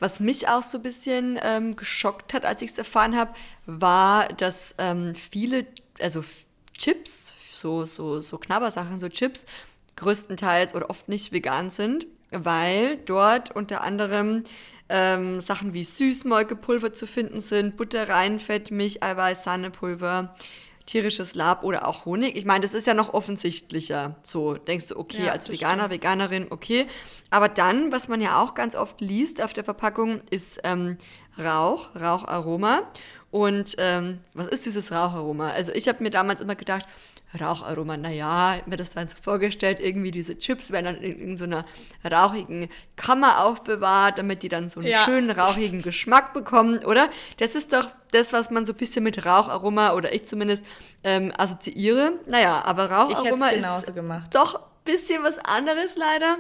Was 0.01 0.19
mich 0.19 0.49
auch 0.49 0.63
so 0.63 0.79
ein 0.79 0.83
bisschen 0.83 1.39
ähm, 1.43 1.77
geschockt 1.77 2.35
hat, 2.35 2.45
als 2.45 2.63
ich 2.63 2.73
es 2.73 2.79
erfahren 2.79 3.17
habe, 3.17 3.33
war, 3.67 4.29
dass 4.29 4.75
ähm, 4.79 5.15
viele, 5.15 5.67
also 6.01 6.25
Chips, 6.77 7.35
so, 7.53 7.85
so, 7.85 8.21
so 8.21 8.39
Knabbersachen, 8.39 8.99
so 8.99 9.09
Chips, 9.09 9.47
größtenteils 9.97 10.75
oder 10.75 10.91
oft 10.91 11.09
nicht 11.09 11.31
vegan 11.31 11.71
sind, 11.71 12.07
weil 12.31 12.97
dort 12.97 13.55
unter 13.55 13.83
anderem 13.83 14.43
ähm, 14.89 15.41
Sachen 15.41 15.73
wie 15.73 15.85
Süßmolkepulver 15.85 16.93
zu 16.93 17.07
finden 17.07 17.41
sind, 17.41 17.77
Butter, 17.77 18.09
Reinfett, 18.09 18.71
Milch, 18.71 19.03
Eiweiß, 19.03 19.45
Sahnepulver, 19.45 20.35
tierisches 20.93 21.35
Lab 21.35 21.65
oder 21.65 21.89
auch 21.89 22.05
Honig. 22.05 22.37
Ich 22.37 22.45
meine, 22.45 22.61
das 22.61 22.75
ist 22.75 22.87
ja 22.87 22.93
noch 22.93 23.15
offensichtlicher. 23.15 24.17
So 24.23 24.55
denkst 24.55 24.89
du, 24.89 24.99
okay, 24.99 25.25
ja, 25.25 25.33
als 25.33 25.49
Veganer, 25.49 25.85
stimmt. 25.85 25.95
Veganerin, 25.95 26.47
okay. 26.51 26.87
Aber 27.31 27.49
dann, 27.49 27.91
was 27.93 28.09
man 28.09 28.21
ja 28.21 28.43
auch 28.43 28.53
ganz 28.53 28.77
oft 28.77 29.01
liest 29.01 29.43
auf 29.43 29.55
der 29.55 29.65
Verpackung, 29.65 30.21
ist 30.31 30.61
ähm, 30.65 30.99
Rauch, 31.43 31.89
Raucharoma. 31.99 32.83
Und 33.31 33.77
ähm, 33.79 34.19
was 34.35 34.49
ist 34.49 34.67
dieses 34.67 34.93
Raucharoma? 34.93 35.49
Also 35.51 35.73
ich 35.73 35.89
habe 35.89 36.03
mir 36.03 36.11
damals 36.11 36.43
immer 36.43 36.57
gedacht, 36.57 36.87
Raucharoma, 37.39 37.97
naja, 37.97 38.61
mir 38.67 38.77
das 38.77 38.91
dann 38.91 39.09
so 39.09 39.17
vorgestellt, 39.21 39.79
irgendwie 39.81 40.11
diese 40.11 40.39
Chips 40.39 40.71
werden 40.71 40.85
dann 40.85 40.97
in, 40.97 41.19
in 41.21 41.37
so 41.37 41.45
einer 41.45 41.65
rauchigen 42.09 42.69
Kammer 42.97 43.45
aufbewahrt, 43.45 44.19
damit 44.19 44.43
die 44.43 44.49
dann 44.49 44.69
so 44.69 44.81
einen 44.81 44.91
ja. 44.91 45.05
schönen 45.05 45.31
rauchigen 45.31 45.83
Geschmack 45.83 46.35
bekommen, 46.35 46.85
oder? 46.85 47.09
Das 47.39 47.55
ist 47.55 47.73
doch 47.73 47.89
das, 48.11 48.33
was 48.33 48.51
man 48.51 48.65
so 48.65 48.73
ein 48.73 48.79
bisschen 48.79 49.05
mit 49.05 49.25
Raucharoma, 49.25 49.95
oder 49.95 50.13
ich 50.13 50.27
zumindest, 50.27 50.65
ähm, 51.05 51.33
assoziiere. 51.37 52.13
Naja, 52.27 52.63
aber 52.65 52.91
Raucharoma 52.91 53.49
ist 53.49 53.95
gemacht. 53.95 54.35
doch 54.35 54.57
ein 54.57 54.61
bisschen 54.85 55.23
was 55.23 55.39
anderes 55.39 55.97
leider. 55.97 56.39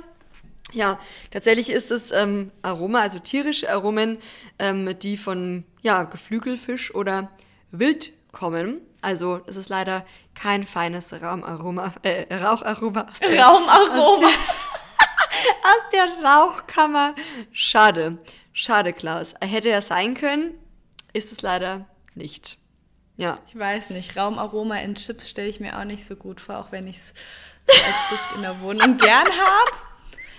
Ja, 0.72 0.98
tatsächlich 1.30 1.70
ist 1.70 1.90
es 1.90 2.12
ähm, 2.12 2.50
Aroma, 2.62 3.00
also 3.00 3.18
tierische 3.18 3.70
Aromen, 3.70 4.18
ähm, 4.58 4.98
die 5.00 5.16
von 5.16 5.64
ja, 5.82 6.04
Geflügelfisch 6.04 6.94
oder 6.94 7.30
Wild 7.70 8.12
kommen. 8.32 8.80
Also 9.02 9.40
es 9.46 9.56
ist 9.56 9.68
leider 9.68 10.04
kein 10.34 10.64
feines 10.64 11.12
Raumaroma, 11.12 11.92
äh, 12.02 12.32
Raucharoma. 12.34 13.08
Aus 13.10 13.18
der, 13.18 13.44
Raumaroma. 13.44 14.28
Aus 14.28 14.32
der, 15.90 16.04
aus 16.04 16.12
der 16.20 16.24
Rauchkammer. 16.24 17.14
Schade, 17.52 18.18
schade, 18.52 18.92
Klaus. 18.92 19.34
Hätte 19.42 19.70
er 19.70 19.82
sein 19.82 20.14
können, 20.14 20.54
ist 21.12 21.32
es 21.32 21.42
leider 21.42 21.86
nicht. 22.14 22.58
Ja. 23.16 23.38
Ich 23.48 23.58
weiß 23.58 23.90
nicht, 23.90 24.16
Raumaroma 24.16 24.76
in 24.76 24.94
Chips 24.94 25.28
stelle 25.28 25.48
ich 25.48 25.60
mir 25.60 25.78
auch 25.78 25.84
nicht 25.84 26.06
so 26.06 26.14
gut 26.16 26.40
vor, 26.40 26.58
auch 26.58 26.72
wenn 26.72 26.86
ich 26.86 26.96
es 26.96 27.14
als 27.68 28.08
Duft 28.10 28.36
in 28.36 28.42
der 28.42 28.60
Wohnung 28.60 28.98
gern 28.98 29.26
habe. 29.26 29.72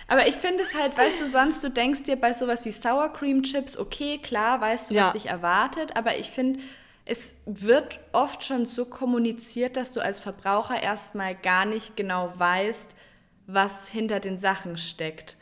Aber 0.08 0.28
ich 0.28 0.36
finde 0.36 0.64
es 0.64 0.74
halt, 0.74 0.98
weißt 0.98 1.20
du, 1.20 1.28
sonst 1.28 1.64
du 1.64 1.70
denkst 1.70 2.04
dir 2.04 2.16
bei 2.16 2.34
sowas 2.34 2.66
wie 2.66 2.72
Sour 2.72 3.12
Cream 3.12 3.44
Chips, 3.44 3.78
okay, 3.78 4.20
klar, 4.20 4.62
weißt 4.62 4.90
du, 4.90 4.96
was 4.96 5.02
ja. 5.02 5.12
dich 5.12 5.28
erwartet, 5.28 5.96
aber 5.96 6.18
ich 6.18 6.30
finde, 6.32 6.60
es 7.06 7.42
wird 7.46 8.00
oft 8.14 8.46
schon 8.46 8.66
so 8.66 8.86
kommuniziert, 8.86 9.76
dass 9.76 9.92
du 9.92 10.00
als 10.00 10.20
Verbraucher 10.20 10.82
erstmal 10.82 11.36
gar 11.36 11.66
nicht 11.66 11.98
genau 11.98 12.32
weißt, 12.38 12.92
was 13.46 13.88
hinter 13.88 14.20
den 14.20 14.38
Sachen 14.38 14.78
steckt. 14.78 15.38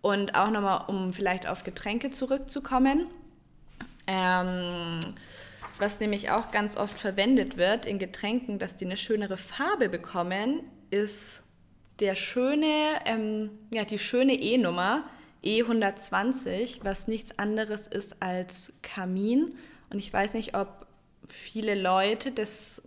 Und 0.00 0.34
auch 0.36 0.50
nochmal, 0.50 0.86
um 0.88 1.12
vielleicht 1.12 1.46
auf 1.46 1.64
Getränke 1.64 2.10
zurückzukommen, 2.10 3.06
ähm, 4.06 5.00
was 5.78 6.00
nämlich 6.00 6.30
auch 6.30 6.50
ganz 6.50 6.76
oft 6.76 6.98
verwendet 6.98 7.56
wird 7.56 7.86
in 7.86 7.98
Getränken, 7.98 8.58
dass 8.58 8.76
die 8.76 8.86
eine 8.86 8.96
schönere 8.96 9.36
Farbe 9.36 9.88
bekommen, 9.88 10.60
ist 10.90 11.44
der 12.00 12.14
schöne, 12.14 13.00
ähm, 13.04 13.50
ja, 13.72 13.84
die 13.84 13.98
schöne 13.98 14.34
E-Nummer 14.34 15.04
E120, 15.44 16.80
was 16.82 17.06
nichts 17.06 17.38
anderes 17.38 17.86
ist 17.86 18.16
als 18.20 18.72
Kamin. 18.82 19.56
Und 19.90 19.98
ich 19.98 20.12
weiß 20.12 20.34
nicht, 20.34 20.56
ob 20.56 20.81
viele 21.28 21.74
Leute 21.74 22.32
das, 22.32 22.82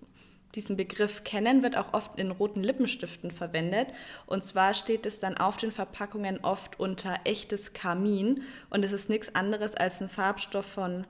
diesen 0.55 0.77
Begriff 0.77 1.23
kennen, 1.23 1.63
wird 1.63 1.77
auch 1.77 1.93
oft 1.93 2.19
in 2.19 2.31
roten 2.31 2.61
Lippenstiften 2.63 3.31
verwendet. 3.31 3.87
Und 4.25 4.45
zwar 4.45 4.73
steht 4.73 5.05
es 5.05 5.19
dann 5.19 5.37
auf 5.37 5.57
den 5.57 5.71
Verpackungen 5.71 6.39
oft 6.43 6.79
unter 6.79 7.15
echtes 7.23 7.73
Kamin. 7.73 8.43
Und 8.69 8.85
es 8.85 8.91
ist 8.91 9.09
nichts 9.09 9.35
anderes 9.35 9.75
als 9.75 10.01
ein 10.01 10.09
Farbstoff 10.09 10.65
von 10.65 11.05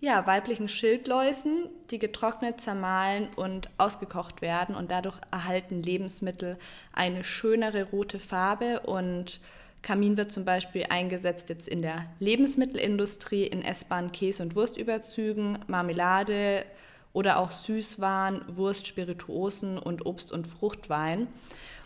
ja, 0.00 0.26
weiblichen 0.26 0.68
Schildläusen, 0.68 1.70
die 1.90 1.98
getrocknet, 1.98 2.60
zermahlen 2.60 3.28
und 3.36 3.70
ausgekocht 3.78 4.42
werden. 4.42 4.74
Und 4.74 4.90
dadurch 4.90 5.18
erhalten 5.30 5.82
Lebensmittel 5.82 6.58
eine 6.92 7.24
schönere 7.24 7.84
rote 7.84 8.18
Farbe 8.18 8.80
und 8.80 9.40
Kamin 9.86 10.16
wird 10.16 10.32
zum 10.32 10.44
Beispiel 10.44 10.86
eingesetzt 10.88 11.48
jetzt 11.48 11.68
in 11.68 11.80
der 11.80 12.06
Lebensmittelindustrie, 12.18 13.44
in 13.46 13.62
essbaren 13.62 14.10
Käse- 14.10 14.42
und 14.42 14.56
Wurstüberzügen, 14.56 15.60
Marmelade 15.68 16.64
oder 17.12 17.38
auch 17.38 17.52
Süßwaren, 17.52 18.42
Wurst, 18.48 18.88
Spirituosen 18.88 19.78
und 19.78 20.04
Obst- 20.04 20.32
und 20.32 20.48
Fruchtwein. 20.48 21.28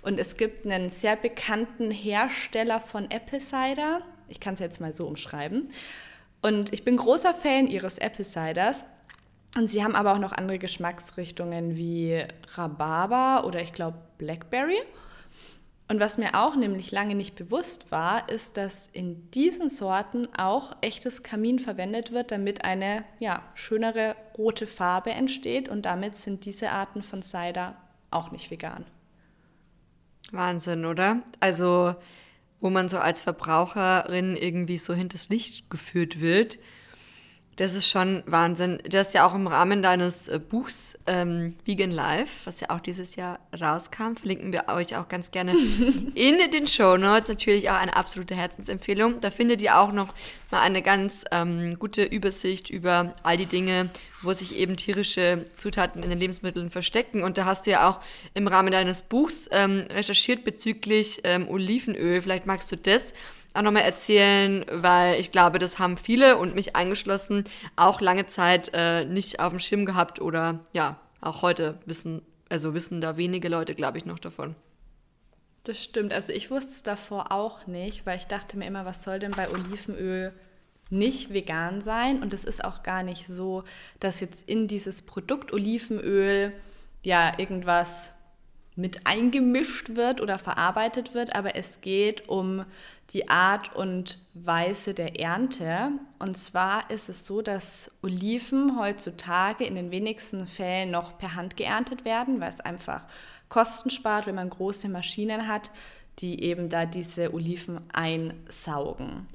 Und 0.00 0.18
es 0.18 0.38
gibt 0.38 0.64
einen 0.64 0.88
sehr 0.88 1.14
bekannten 1.14 1.90
Hersteller 1.90 2.80
von 2.80 3.10
Apple 3.10 3.38
Cider. 3.38 4.00
Ich 4.28 4.40
kann 4.40 4.54
es 4.54 4.60
jetzt 4.60 4.80
mal 4.80 4.94
so 4.94 5.06
umschreiben. 5.06 5.68
Und 6.40 6.72
ich 6.72 6.84
bin 6.84 6.96
großer 6.96 7.34
Fan 7.34 7.66
ihres 7.66 7.98
Apple 7.98 8.24
Ciders. 8.24 8.86
Und 9.58 9.68
sie 9.68 9.84
haben 9.84 9.94
aber 9.94 10.14
auch 10.14 10.18
noch 10.18 10.32
andere 10.32 10.58
Geschmacksrichtungen 10.58 11.76
wie 11.76 12.24
Rhabarber 12.54 13.46
oder 13.46 13.60
ich 13.60 13.74
glaube 13.74 13.98
Blackberry. 14.16 14.80
Und 15.90 15.98
was 15.98 16.18
mir 16.18 16.36
auch 16.36 16.54
nämlich 16.54 16.92
lange 16.92 17.16
nicht 17.16 17.34
bewusst 17.34 17.90
war, 17.90 18.28
ist, 18.28 18.56
dass 18.56 18.88
in 18.92 19.28
diesen 19.32 19.68
Sorten 19.68 20.28
auch 20.38 20.76
echtes 20.82 21.24
Kamin 21.24 21.58
verwendet 21.58 22.12
wird, 22.12 22.30
damit 22.30 22.64
eine 22.64 23.04
ja, 23.18 23.42
schönere 23.54 24.14
rote 24.38 24.68
Farbe 24.68 25.10
entsteht. 25.10 25.68
Und 25.68 25.86
damit 25.86 26.16
sind 26.16 26.44
diese 26.44 26.70
Arten 26.70 27.02
von 27.02 27.24
Cider 27.24 27.74
auch 28.12 28.30
nicht 28.30 28.52
vegan. 28.52 28.84
Wahnsinn, 30.30 30.84
oder? 30.84 31.22
Also, 31.40 31.96
wo 32.60 32.70
man 32.70 32.88
so 32.88 32.98
als 32.98 33.20
Verbraucherin 33.20 34.36
irgendwie 34.36 34.78
so 34.78 34.94
hinters 34.94 35.28
Licht 35.28 35.70
geführt 35.70 36.20
wird 36.20 36.60
das 37.60 37.74
ist 37.74 37.90
schon 37.90 38.22
Wahnsinn. 38.24 38.78
Du 38.88 38.96
hast 38.96 39.12
ja 39.12 39.26
auch 39.26 39.34
im 39.34 39.46
Rahmen 39.46 39.82
deines 39.82 40.28
äh, 40.28 40.38
Buchs 40.38 40.96
ähm, 41.06 41.54
Vegan 41.66 41.90
Life, 41.90 42.46
was 42.46 42.58
ja 42.60 42.70
auch 42.70 42.80
dieses 42.80 43.16
Jahr 43.16 43.38
rauskam, 43.60 44.16
verlinken 44.16 44.50
wir 44.50 44.68
euch 44.68 44.96
auch 44.96 45.08
ganz 45.08 45.30
gerne 45.30 45.52
in 46.14 46.38
den 46.52 46.66
Show 46.66 46.96
Notes. 46.96 47.28
Natürlich 47.28 47.68
auch 47.68 47.74
eine 47.74 47.94
absolute 47.94 48.34
Herzensempfehlung. 48.34 49.20
Da 49.20 49.30
findet 49.30 49.60
ihr 49.60 49.78
auch 49.78 49.92
noch 49.92 50.14
mal 50.50 50.62
eine 50.62 50.80
ganz 50.80 51.24
ähm, 51.32 51.78
gute 51.78 52.02
Übersicht 52.02 52.70
über 52.70 53.12
all 53.24 53.36
die 53.36 53.44
Dinge, 53.44 53.90
wo 54.22 54.32
sich 54.32 54.56
eben 54.56 54.78
tierische 54.78 55.44
Zutaten 55.58 56.02
in 56.02 56.08
den 56.08 56.18
Lebensmitteln 56.18 56.70
verstecken. 56.70 57.22
Und 57.22 57.36
da 57.36 57.44
hast 57.44 57.66
du 57.66 57.72
ja 57.72 57.90
auch 57.90 58.00
im 58.32 58.48
Rahmen 58.48 58.72
deines 58.72 59.02
Buchs 59.02 59.50
ähm, 59.50 59.84
recherchiert 59.90 60.44
bezüglich 60.44 61.20
ähm, 61.24 61.46
Olivenöl. 61.46 62.22
Vielleicht 62.22 62.46
magst 62.46 62.72
du 62.72 62.76
das 62.76 63.12
auch 63.54 63.62
nochmal 63.62 63.82
erzählen, 63.82 64.64
weil 64.70 65.18
ich 65.18 65.32
glaube, 65.32 65.58
das 65.58 65.78
haben 65.78 65.96
viele 65.96 66.36
und 66.36 66.54
mich 66.54 66.76
eingeschlossen 66.76 67.44
auch 67.76 68.00
lange 68.00 68.26
Zeit 68.26 68.70
äh, 68.74 69.04
nicht 69.04 69.40
auf 69.40 69.50
dem 69.50 69.58
Schirm 69.58 69.86
gehabt 69.86 70.20
oder 70.20 70.60
ja, 70.72 71.00
auch 71.20 71.42
heute 71.42 71.78
wissen, 71.86 72.22
also 72.48 72.74
wissen 72.74 73.00
da 73.00 73.16
wenige 73.16 73.48
Leute, 73.48 73.74
glaube 73.74 73.98
ich, 73.98 74.04
noch 74.04 74.18
davon. 74.18 74.54
Das 75.64 75.82
stimmt. 75.82 76.12
Also 76.12 76.32
ich 76.32 76.50
wusste 76.50 76.70
es 76.70 76.82
davor 76.82 77.32
auch 77.32 77.66
nicht, 77.66 78.06
weil 78.06 78.16
ich 78.16 78.26
dachte 78.26 78.56
mir 78.56 78.66
immer, 78.66 78.86
was 78.86 79.02
soll 79.02 79.18
denn 79.18 79.32
bei 79.32 79.50
Olivenöl 79.50 80.32
nicht 80.88 81.34
vegan 81.34 81.82
sein? 81.82 82.22
Und 82.22 82.32
es 82.32 82.44
ist 82.44 82.64
auch 82.64 82.82
gar 82.82 83.02
nicht 83.02 83.26
so, 83.26 83.64
dass 84.00 84.20
jetzt 84.20 84.48
in 84.48 84.68
dieses 84.68 85.02
Produkt 85.02 85.52
Olivenöl 85.52 86.52
ja 87.02 87.32
irgendwas 87.38 88.12
mit 88.80 89.06
eingemischt 89.06 89.96
wird 89.96 90.20
oder 90.20 90.38
verarbeitet 90.38 91.14
wird, 91.14 91.36
aber 91.36 91.54
es 91.56 91.80
geht 91.80 92.28
um 92.28 92.64
die 93.10 93.28
Art 93.28 93.74
und 93.76 94.18
Weise 94.34 94.94
der 94.94 95.20
Ernte. 95.20 95.92
Und 96.18 96.38
zwar 96.38 96.90
ist 96.90 97.08
es 97.08 97.26
so, 97.26 97.42
dass 97.42 97.90
Oliven 98.02 98.78
heutzutage 98.78 99.64
in 99.64 99.74
den 99.74 99.90
wenigsten 99.90 100.46
Fällen 100.46 100.90
noch 100.90 101.18
per 101.18 101.34
Hand 101.34 101.56
geerntet 101.56 102.04
werden, 102.04 102.40
weil 102.40 102.50
es 102.50 102.60
einfach 102.60 103.02
Kosten 103.48 103.90
spart, 103.90 104.26
wenn 104.26 104.36
man 104.36 104.48
große 104.48 104.88
Maschinen 104.88 105.48
hat, 105.48 105.70
die 106.20 106.42
eben 106.42 106.68
da 106.68 106.86
diese 106.86 107.34
Oliven 107.34 107.80
einsaugen. 107.92 109.26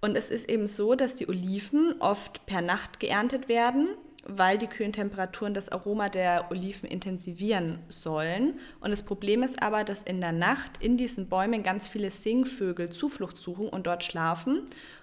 Und 0.00 0.16
es 0.16 0.30
ist 0.30 0.48
eben 0.48 0.66
so, 0.66 0.94
dass 0.94 1.16
die 1.16 1.28
Oliven 1.28 1.94
oft 2.00 2.46
per 2.46 2.60
Nacht 2.60 3.00
geerntet 3.00 3.48
werden 3.48 3.88
weil 4.28 4.58
die 4.58 4.66
kühlen 4.66 4.92
Temperaturen 4.92 5.54
das 5.54 5.68
Aroma 5.68 6.08
der 6.08 6.50
Oliven 6.50 6.88
intensivieren 6.88 7.78
sollen. 7.88 8.58
Und 8.80 8.90
das 8.90 9.02
Problem 9.02 9.42
ist 9.42 9.62
aber, 9.62 9.84
dass 9.84 10.02
in 10.02 10.20
der 10.20 10.32
Nacht 10.32 10.72
in 10.80 10.96
diesen 10.96 11.28
Bäumen 11.28 11.62
ganz 11.62 11.88
viele 11.88 12.10
Singvögel 12.10 12.90
Zuflucht 12.90 13.36
suchen 13.36 13.68
und 13.68 13.86
dort 13.86 14.04
schlafen. 14.04 14.62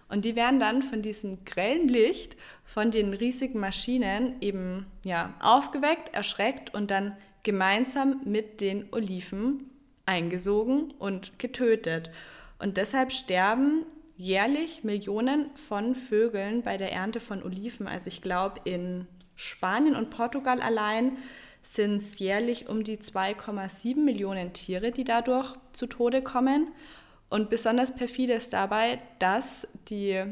Und 0.10 0.26
die 0.26 0.36
werden 0.36 0.60
dann 0.60 0.84
von 0.84 1.02
diesem 1.02 1.44
grellen 1.46 1.88
Licht, 1.88 2.38
von 2.66 2.92
den 2.92 3.14
riesigen 3.14 3.60
Maschinen 3.60 4.36
eben 4.42 4.86
ja, 5.04 5.34
aufgeweckt, 5.42 6.14
erschreckt 6.14 6.74
und 6.74 6.92
dann 6.92 7.18
gemeinsam 7.44 8.22
mit 8.26 8.62
den 8.62 8.88
Oliven 8.92 9.70
eingesogen 10.06 10.92
und 11.00 11.40
getötet. 11.40 12.12
Und 12.60 12.78
deshalb 12.78 13.12
sterben 13.12 13.86
jährlich 14.16 14.84
Millionen 14.84 15.56
von 15.56 15.96
Vögeln 15.96 16.62
bei 16.62 16.78
der 16.78 16.92
Ernte 16.92 17.20
von 17.20 17.44
Oliven. 17.44 17.88
Also 17.88 18.08
ich 18.08 18.22
glaube, 18.22 18.62
in 18.64 19.08
Spanien 19.36 19.96
und 19.96 20.10
Portugal 20.10 20.62
allein 20.62 21.18
sind 21.62 21.96
es 21.96 22.20
jährlich 22.20 22.68
um 22.70 22.84
die 22.84 22.98
2,7 22.98 23.98
Millionen 23.98 24.54
Tiere, 24.54 24.92
die 24.92 25.04
dadurch 25.04 25.56
zu 25.72 25.88
Tode 25.88 26.22
kommen. 26.22 26.72
Und 27.30 27.50
besonders 27.50 27.96
perfide 27.96 28.34
ist 28.34 28.54
dabei, 28.54 29.00
dass 29.20 29.68
die 29.90 30.24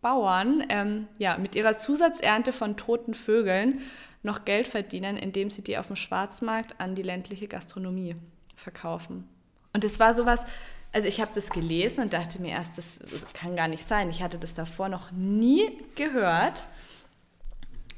Bauern 0.00 0.64
ähm, 0.68 1.08
ja, 1.18 1.36
mit 1.36 1.54
ihrer 1.54 1.76
Zusatzernte 1.76 2.52
von 2.52 2.76
toten 2.76 3.14
Vögeln 3.14 3.80
noch 4.22 4.44
Geld 4.44 4.68
verdienen, 4.68 5.16
indem 5.16 5.50
sie 5.50 5.62
die 5.62 5.78
auf 5.78 5.88
dem 5.88 5.96
Schwarzmarkt 5.96 6.80
an 6.80 6.94
die 6.94 7.02
ländliche 7.02 7.48
Gastronomie 7.48 8.16
verkaufen. 8.56 9.28
Und 9.72 9.84
es 9.84 9.98
war 10.00 10.14
sowas, 10.14 10.44
also 10.92 11.08
ich 11.08 11.20
habe 11.20 11.30
das 11.34 11.50
gelesen 11.50 12.04
und 12.04 12.12
dachte 12.12 12.40
mir 12.40 12.50
erst, 12.50 12.76
das, 12.76 13.00
das, 13.10 13.26
kann 13.32 13.56
gar 13.56 13.68
nicht 13.68 13.86
sein. 13.86 14.10
Ich 14.10 14.22
hatte 14.22 14.38
das 14.38 14.54
davor 14.54 14.88
noch 14.88 15.10
nie 15.10 15.78
gehört. 15.94 16.64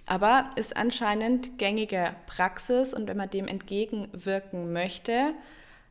Aber 0.07 0.51
ist 0.57 0.77
anscheinend 0.77 1.59
gängige 1.59 2.15
Praxis 2.27 2.93
und 2.95 3.09
wenn 3.09 3.17
man 3.17 3.31
dem 3.31 3.49
entgegenwirken 3.49 4.73
möchte, 4.73 5.33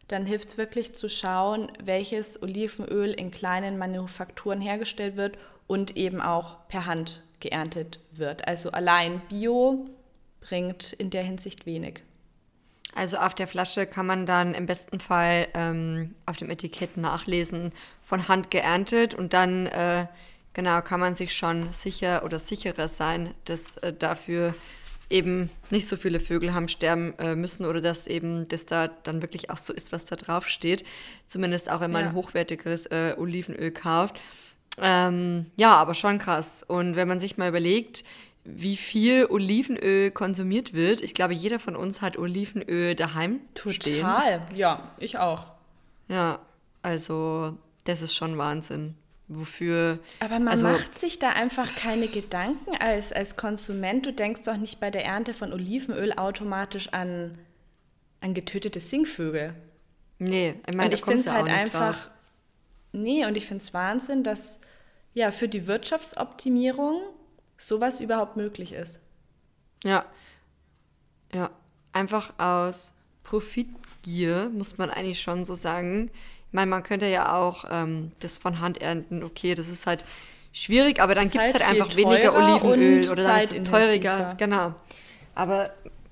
dann 0.08 0.26
hilft 0.26 0.50
es 0.50 0.58
wirklich 0.58 0.94
zu 0.94 1.10
schauen, 1.10 1.72
welches 1.84 2.42
Olivenöl 2.42 3.12
in 3.12 3.32
kleinen 3.32 3.78
Manufakturen 3.78 4.62
hergestellt 4.62 5.18
wird 5.18 5.38
und 5.68 5.98
eben 5.98 6.22
auch 6.22 6.68
per 6.68 6.86
Hand 6.86 7.22
geerntet 7.40 8.00
wird. 8.12 8.48
Also 8.48 8.72
allein 8.72 9.22
Bio 9.30 9.90
bringt 10.42 10.94
in 10.94 11.10
der 11.10 11.24
Hinsicht 11.24 11.66
wenig. 11.66 12.04
Also 12.96 13.18
auf 13.18 13.34
der 13.34 13.48
Flasche 13.48 13.88
kann 13.88 14.06
man 14.06 14.26
dann 14.26 14.54
im 14.54 14.66
besten 14.66 15.00
Fall 15.00 15.48
ähm, 15.54 16.14
auf 16.26 16.38
dem 16.38 16.50
Etikett 16.50 16.98
nachlesen, 16.98 17.72
von 18.02 18.28
Hand 18.28 18.52
geerntet 18.52 19.16
und 19.16 19.34
dann 19.34 19.66
äh, 19.68 20.06
genau 20.54 20.82
kann 20.82 21.00
man 21.00 21.16
sich 21.16 21.36
schon 21.36 21.70
sicher 21.74 22.24
oder 22.24 22.38
sicherer 22.38 22.88
sein, 22.88 23.34
dass 23.46 23.78
äh, 23.78 23.94
dafür 23.94 24.54
eben 25.10 25.50
nicht 25.70 25.88
so 25.88 25.96
viele 25.96 26.20
Vögel 26.20 26.54
haben 26.54 26.68
sterben 26.68 27.18
äh, 27.20 27.36
müssen 27.36 27.66
oder 27.66 27.82
dass 27.82 28.08
eben 28.08 28.48
das 28.48 28.66
da 28.66 28.88
dann 28.88 29.22
wirklich 29.22 29.50
auch 29.50 29.58
so 29.58 29.74
ist, 29.74 29.92
was 29.92 30.06
da 30.06 30.16
drauf 30.16 30.48
steht. 30.48 30.86
Zumindest 31.28 31.70
auch 31.70 31.82
wenn 31.82 31.92
man 31.92 32.06
ja. 32.06 32.14
hochwertiges 32.14 32.88
äh, 32.88 33.16
Olivenöl 33.18 33.72
kauft. 33.72 34.20
Ähm, 34.80 35.48
ja, 35.56 35.76
aber 35.76 35.94
schon 35.94 36.18
krass. 36.18 36.64
Und 36.68 36.96
wenn 36.96 37.08
man 37.08 37.20
sich 37.20 37.38
mal 37.38 37.50
überlegt, 37.50 38.04
wie 38.46 38.76
viel 38.76 39.26
Olivenöl 39.30 40.12
konsumiert 40.12 40.74
wird. 40.74 41.02
Ich 41.02 41.14
glaube, 41.14 41.34
jeder 41.34 41.60
von 41.60 41.76
uns 41.76 42.02
hat 42.02 42.18
Olivenöl 42.18 42.96
daheim 42.96 43.40
Total, 43.54 43.74
stehen. 43.74 44.02
Total, 44.02 44.42
ja, 44.54 44.92
ich 45.00 45.18
auch. 45.18 45.54
Ja, 46.10 46.40
also 46.82 47.58
das 47.86 48.02
ist 48.02 48.14
schon 48.14 48.38
Wahnsinn. 48.38 48.96
Wofür. 49.30 50.00
Aber 50.20 50.40
man 50.40 50.50
also, 50.50 50.68
macht 50.68 51.00
sich 51.00 51.18
da 51.18 51.30
einfach 51.30 51.74
keine 51.76 52.08
Gedanken 52.08 52.76
als, 52.80 53.14
als 53.14 53.38
Konsument. 53.38 54.06
Du 54.06 54.12
denkst 54.12 54.44
doch 54.44 54.58
nicht 54.58 54.80
bei 54.80 54.92
der 54.92 55.06
Ernte 55.06 55.34
von 55.34 55.54
Olivenöl 55.54 56.14
automatisch 56.14 56.90
an, 56.90 57.38
an 58.20 58.34
getötete 58.34 58.82
Singvögel. 58.82 59.56
Nee, 60.20 60.56
ich 60.68 60.76
meine, 60.76 60.90
und 60.90 60.94
ich 60.94 61.04
finde 61.04 61.20
es 61.20 61.32
halt 61.32 61.50
einfach. 61.50 61.94
Drauf. 61.94 62.12
Nee, 62.92 63.26
und 63.26 63.36
ich 63.36 63.46
finde 63.46 63.64
es 63.64 63.74
Wahnsinn, 63.74 64.24
dass 64.24 64.60
ja 65.14 65.32
für 65.32 65.48
die 65.48 65.68
Wirtschaftsoptimierung 65.68 67.02
sowas 67.68 68.00
überhaupt 68.00 68.38
möglich 68.38 68.74
ist. 68.74 69.00
Ja. 69.84 70.06
Ja. 71.34 71.50
Einfach 71.92 72.34
aus 72.40 72.94
Profitgier, 73.24 74.50
muss 74.54 74.78
man 74.78 74.90
eigentlich 74.90 75.22
schon 75.22 75.46
so 75.46 75.54
sagen. 75.54 76.10
Ich 76.48 76.54
meine, 76.54 76.70
man 76.70 76.84
könnte 76.84 77.08
ja 77.08 77.36
auch 77.36 77.66
ähm, 77.72 78.12
das 78.20 78.38
von 78.38 78.60
Hand 78.60 78.82
ernten. 78.82 79.24
Okay, 79.24 79.56
das 79.56 79.70
ist 79.70 79.86
halt 79.86 80.04
schwierig, 80.52 81.00
aber 81.00 81.16
dann 81.16 81.30
gibt 81.30 81.44
es 81.44 81.54
halt, 81.54 81.66
halt 81.66 81.82
einfach 81.82 81.96
weniger 81.96 82.36
Olivenöl 82.36 83.10
oder 83.12 83.24
dann 83.24 83.42
ist 83.42 83.52
es 83.52 83.64
teurer. 83.64 84.34
Genau. 84.38 84.74
Aber 85.36 85.72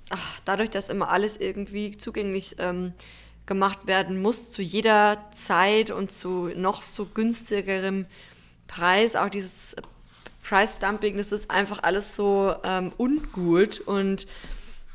ach, 0.09 0.39
dadurch, 0.45 0.69
dass 0.69 0.89
immer 0.89 1.09
alles 1.09 1.37
irgendwie 1.37 1.95
zugänglich 1.97 2.55
ähm, 2.59 2.93
gemacht 3.45 3.87
werden 3.87 4.21
muss, 4.21 4.51
zu 4.51 4.61
jeder 4.61 5.29
Zeit 5.31 5.91
und 5.91 6.11
zu 6.11 6.49
noch 6.55 6.83
so 6.83 7.05
günstigerem 7.05 8.05
Preis, 8.67 9.15
auch 9.15 9.29
dieses 9.29 9.75
Price 10.41 10.79
Dumping, 10.79 11.17
das 11.17 11.31
ist 11.31 11.49
einfach 11.51 11.83
alles 11.83 12.15
so 12.15 12.53
ähm, 12.63 12.91
ungut 12.97 13.79
und 13.81 14.27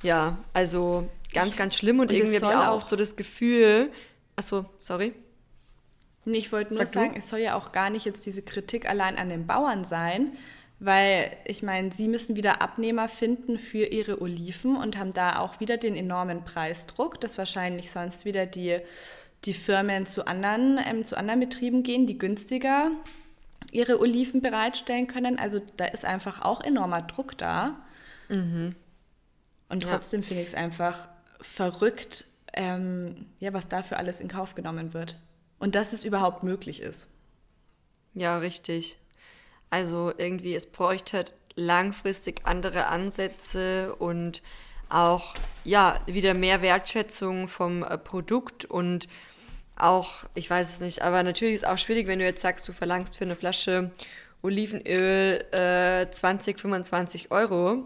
ja, 0.03 0.39
also 0.53 1.09
ganz, 1.33 1.57
ganz 1.57 1.77
schlimm 1.77 2.01
und, 2.01 2.11
und 2.11 2.15
irgendwie 2.15 2.37
habe 2.41 2.53
ich 2.53 2.59
auch, 2.59 2.83
auch 2.83 2.89
so 2.89 2.97
das 2.97 3.17
Gefühl, 3.17 3.91
achso, 4.37 4.67
sorry. 4.79 5.15
Nee, 6.25 6.39
ich 6.39 6.51
wollte 6.51 6.75
nur 6.75 6.85
Sag 6.85 6.89
sagen, 6.93 7.13
du? 7.13 7.19
es 7.19 7.29
soll 7.29 7.39
ja 7.39 7.55
auch 7.55 7.73
gar 7.73 7.91
nicht 7.91 8.05
jetzt 8.05 8.27
diese 8.27 8.43
Kritik 8.43 8.89
allein 8.89 9.17
an 9.17 9.29
den 9.29 9.47
Bauern 9.47 9.85
sein, 9.85 10.37
weil 10.81 11.37
ich 11.45 11.63
meine, 11.63 11.93
sie 11.93 12.09
müssen 12.09 12.37
wieder 12.37 12.61
Abnehmer 12.61 13.09
finden 13.09 13.59
für 13.59 13.87
ihre 13.87 14.21
Oliven 14.21 14.77
und 14.77 14.99
haben 14.99 15.13
da 15.13 15.39
auch 15.39 15.61
wieder 15.61 15.77
den 15.77 15.95
enormen 15.95 16.45
Preisdruck, 16.45 17.21
dass 17.21 17.39
wahrscheinlich 17.39 17.91
sonst 17.91 18.25
wieder 18.25 18.45
die, 18.45 18.79
die 19.45 19.55
Firmen 19.55 20.05
zu 20.05 20.27
anderen, 20.27 20.79
ähm, 20.85 21.05
zu 21.05 21.17
anderen 21.17 21.41
Betrieben 21.41 21.85
gehen, 21.85 22.07
die 22.07 22.19
günstiger 22.19 22.91
ihre 23.71 24.01
Oliven 24.01 24.43
bereitstellen 24.43 25.07
können. 25.07 25.39
Also 25.39 25.61
da 25.77 25.87
ist 25.87 26.05
einfach 26.05 26.43
auch 26.43 26.63
enormer 26.63 27.03
Druck 27.03 27.37
da. 27.39 27.77
Mhm. 28.29 28.75
Und 29.69 29.83
trotzdem 29.83 30.23
ja. 30.23 30.27
finde 30.27 30.43
ich 30.43 30.49
es 30.49 30.55
einfach 30.55 31.09
verrückt, 31.41 32.25
ähm, 32.53 33.27
ja, 33.41 33.53
was 33.53 33.69
dafür 33.69 33.99
alles 33.99 34.21
in 34.21 34.29
Kauf 34.29 34.55
genommen 34.55 34.95
wird. 34.95 35.17
Und 35.59 35.75
dass 35.75 35.93
es 35.93 36.05
überhaupt 36.05 36.43
möglich 36.43 36.81
ist. 36.81 37.09
Ja, 38.15 38.39
richtig. 38.39 38.99
Also 39.71 40.13
irgendwie, 40.17 40.55
es 40.55 40.67
bräuchte 40.67 41.25
langfristig 41.55 42.43
andere 42.45 42.87
Ansätze 42.87 43.95
und 43.97 44.43
auch 44.89 45.35
ja 45.65 46.01
wieder 46.07 46.35
mehr 46.35 46.63
Wertschätzung 46.63 47.49
vom 47.49 47.83
äh, 47.83 47.99
Produkt 47.99 48.65
und 48.65 49.09
auch, 49.77 50.25
ich 50.35 50.49
weiß 50.49 50.75
es 50.75 50.81
nicht, 50.81 51.03
aber 51.03 51.23
natürlich 51.23 51.57
ist 51.57 51.63
es 51.63 51.69
auch 51.69 51.79
schwierig, 51.79 52.07
wenn 52.07 52.19
du 52.19 52.25
jetzt 52.25 52.43
sagst, 52.43 52.67
du 52.69 52.73
verlangst 52.73 53.17
für 53.17 53.25
eine 53.25 53.37
Flasche 53.37 53.91
Olivenöl 54.43 55.45
äh, 55.53 56.11
20, 56.11 56.59
25 56.59 57.31
Euro. 57.31 57.85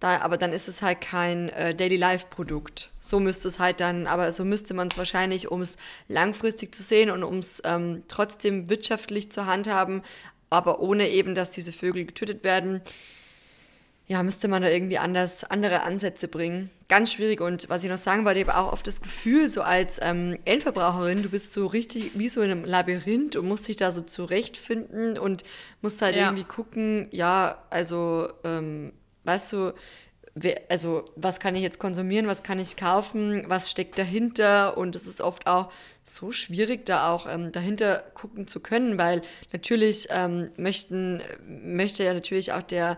Da, 0.00 0.22
aber 0.22 0.38
dann 0.38 0.54
ist 0.54 0.66
es 0.66 0.80
halt 0.80 1.02
kein 1.02 1.50
äh, 1.50 1.74
Daily 1.74 1.98
Life 1.98 2.28
Produkt. 2.30 2.90
So 3.00 3.20
müsste 3.20 3.48
es 3.48 3.58
halt 3.58 3.80
dann, 3.80 4.06
aber 4.06 4.32
so 4.32 4.46
müsste 4.46 4.72
man 4.72 4.88
es 4.88 4.96
wahrscheinlich, 4.96 5.50
um 5.50 5.60
es 5.60 5.76
langfristig 6.08 6.74
zu 6.74 6.82
sehen 6.82 7.10
und 7.10 7.22
um 7.22 7.38
es 7.38 7.60
ähm, 7.64 8.02
trotzdem 8.08 8.70
wirtschaftlich 8.70 9.30
zu 9.30 9.44
handhaben, 9.44 10.00
aber 10.48 10.80
ohne 10.80 11.10
eben, 11.10 11.34
dass 11.34 11.50
diese 11.50 11.74
Vögel 11.74 12.06
getötet 12.06 12.44
werden. 12.44 12.80
Ja, 14.10 14.24
müsste 14.24 14.48
man 14.48 14.60
da 14.60 14.68
irgendwie 14.68 14.98
anders, 14.98 15.44
andere 15.44 15.84
Ansätze 15.84 16.26
bringen. 16.26 16.68
Ganz 16.88 17.12
schwierig. 17.12 17.40
Und 17.40 17.68
was 17.68 17.84
ich 17.84 17.88
noch 17.88 17.96
sagen 17.96 18.24
wollte, 18.24 18.40
ich 18.40 18.48
habe 18.48 18.58
auch 18.58 18.72
oft 18.72 18.84
das 18.88 19.00
Gefühl, 19.00 19.48
so 19.48 19.62
als 19.62 20.00
ähm, 20.02 20.36
Endverbraucherin, 20.44 21.22
du 21.22 21.28
bist 21.28 21.52
so 21.52 21.68
richtig 21.68 22.18
wie 22.18 22.28
so 22.28 22.42
in 22.42 22.50
einem 22.50 22.64
Labyrinth 22.64 23.36
und 23.36 23.46
musst 23.46 23.68
dich 23.68 23.76
da 23.76 23.92
so 23.92 24.00
zurechtfinden 24.00 25.16
und 25.16 25.44
musst 25.80 26.02
halt 26.02 26.16
ja. 26.16 26.24
irgendwie 26.24 26.42
gucken, 26.42 27.06
ja, 27.12 27.62
also, 27.70 28.28
ähm, 28.42 28.92
weißt 29.22 29.52
du, 29.52 29.74
also 30.68 31.04
was 31.14 31.38
kann 31.38 31.54
ich 31.54 31.62
jetzt 31.62 31.78
konsumieren, 31.78 32.26
was 32.26 32.42
kann 32.42 32.58
ich 32.58 32.76
kaufen, 32.76 33.44
was 33.46 33.70
steckt 33.70 33.96
dahinter 33.96 34.76
und 34.76 34.96
es 34.96 35.06
ist 35.06 35.20
oft 35.20 35.46
auch 35.46 35.70
so 36.02 36.32
schwierig, 36.32 36.84
da 36.84 37.10
auch 37.10 37.32
ähm, 37.32 37.52
dahinter 37.52 38.02
gucken 38.14 38.48
zu 38.48 38.58
können, 38.58 38.98
weil 38.98 39.22
natürlich 39.52 40.08
ähm, 40.10 40.50
möchten, 40.56 41.22
möchte 41.46 42.02
ja 42.02 42.12
natürlich 42.12 42.52
auch 42.52 42.62
der 42.62 42.96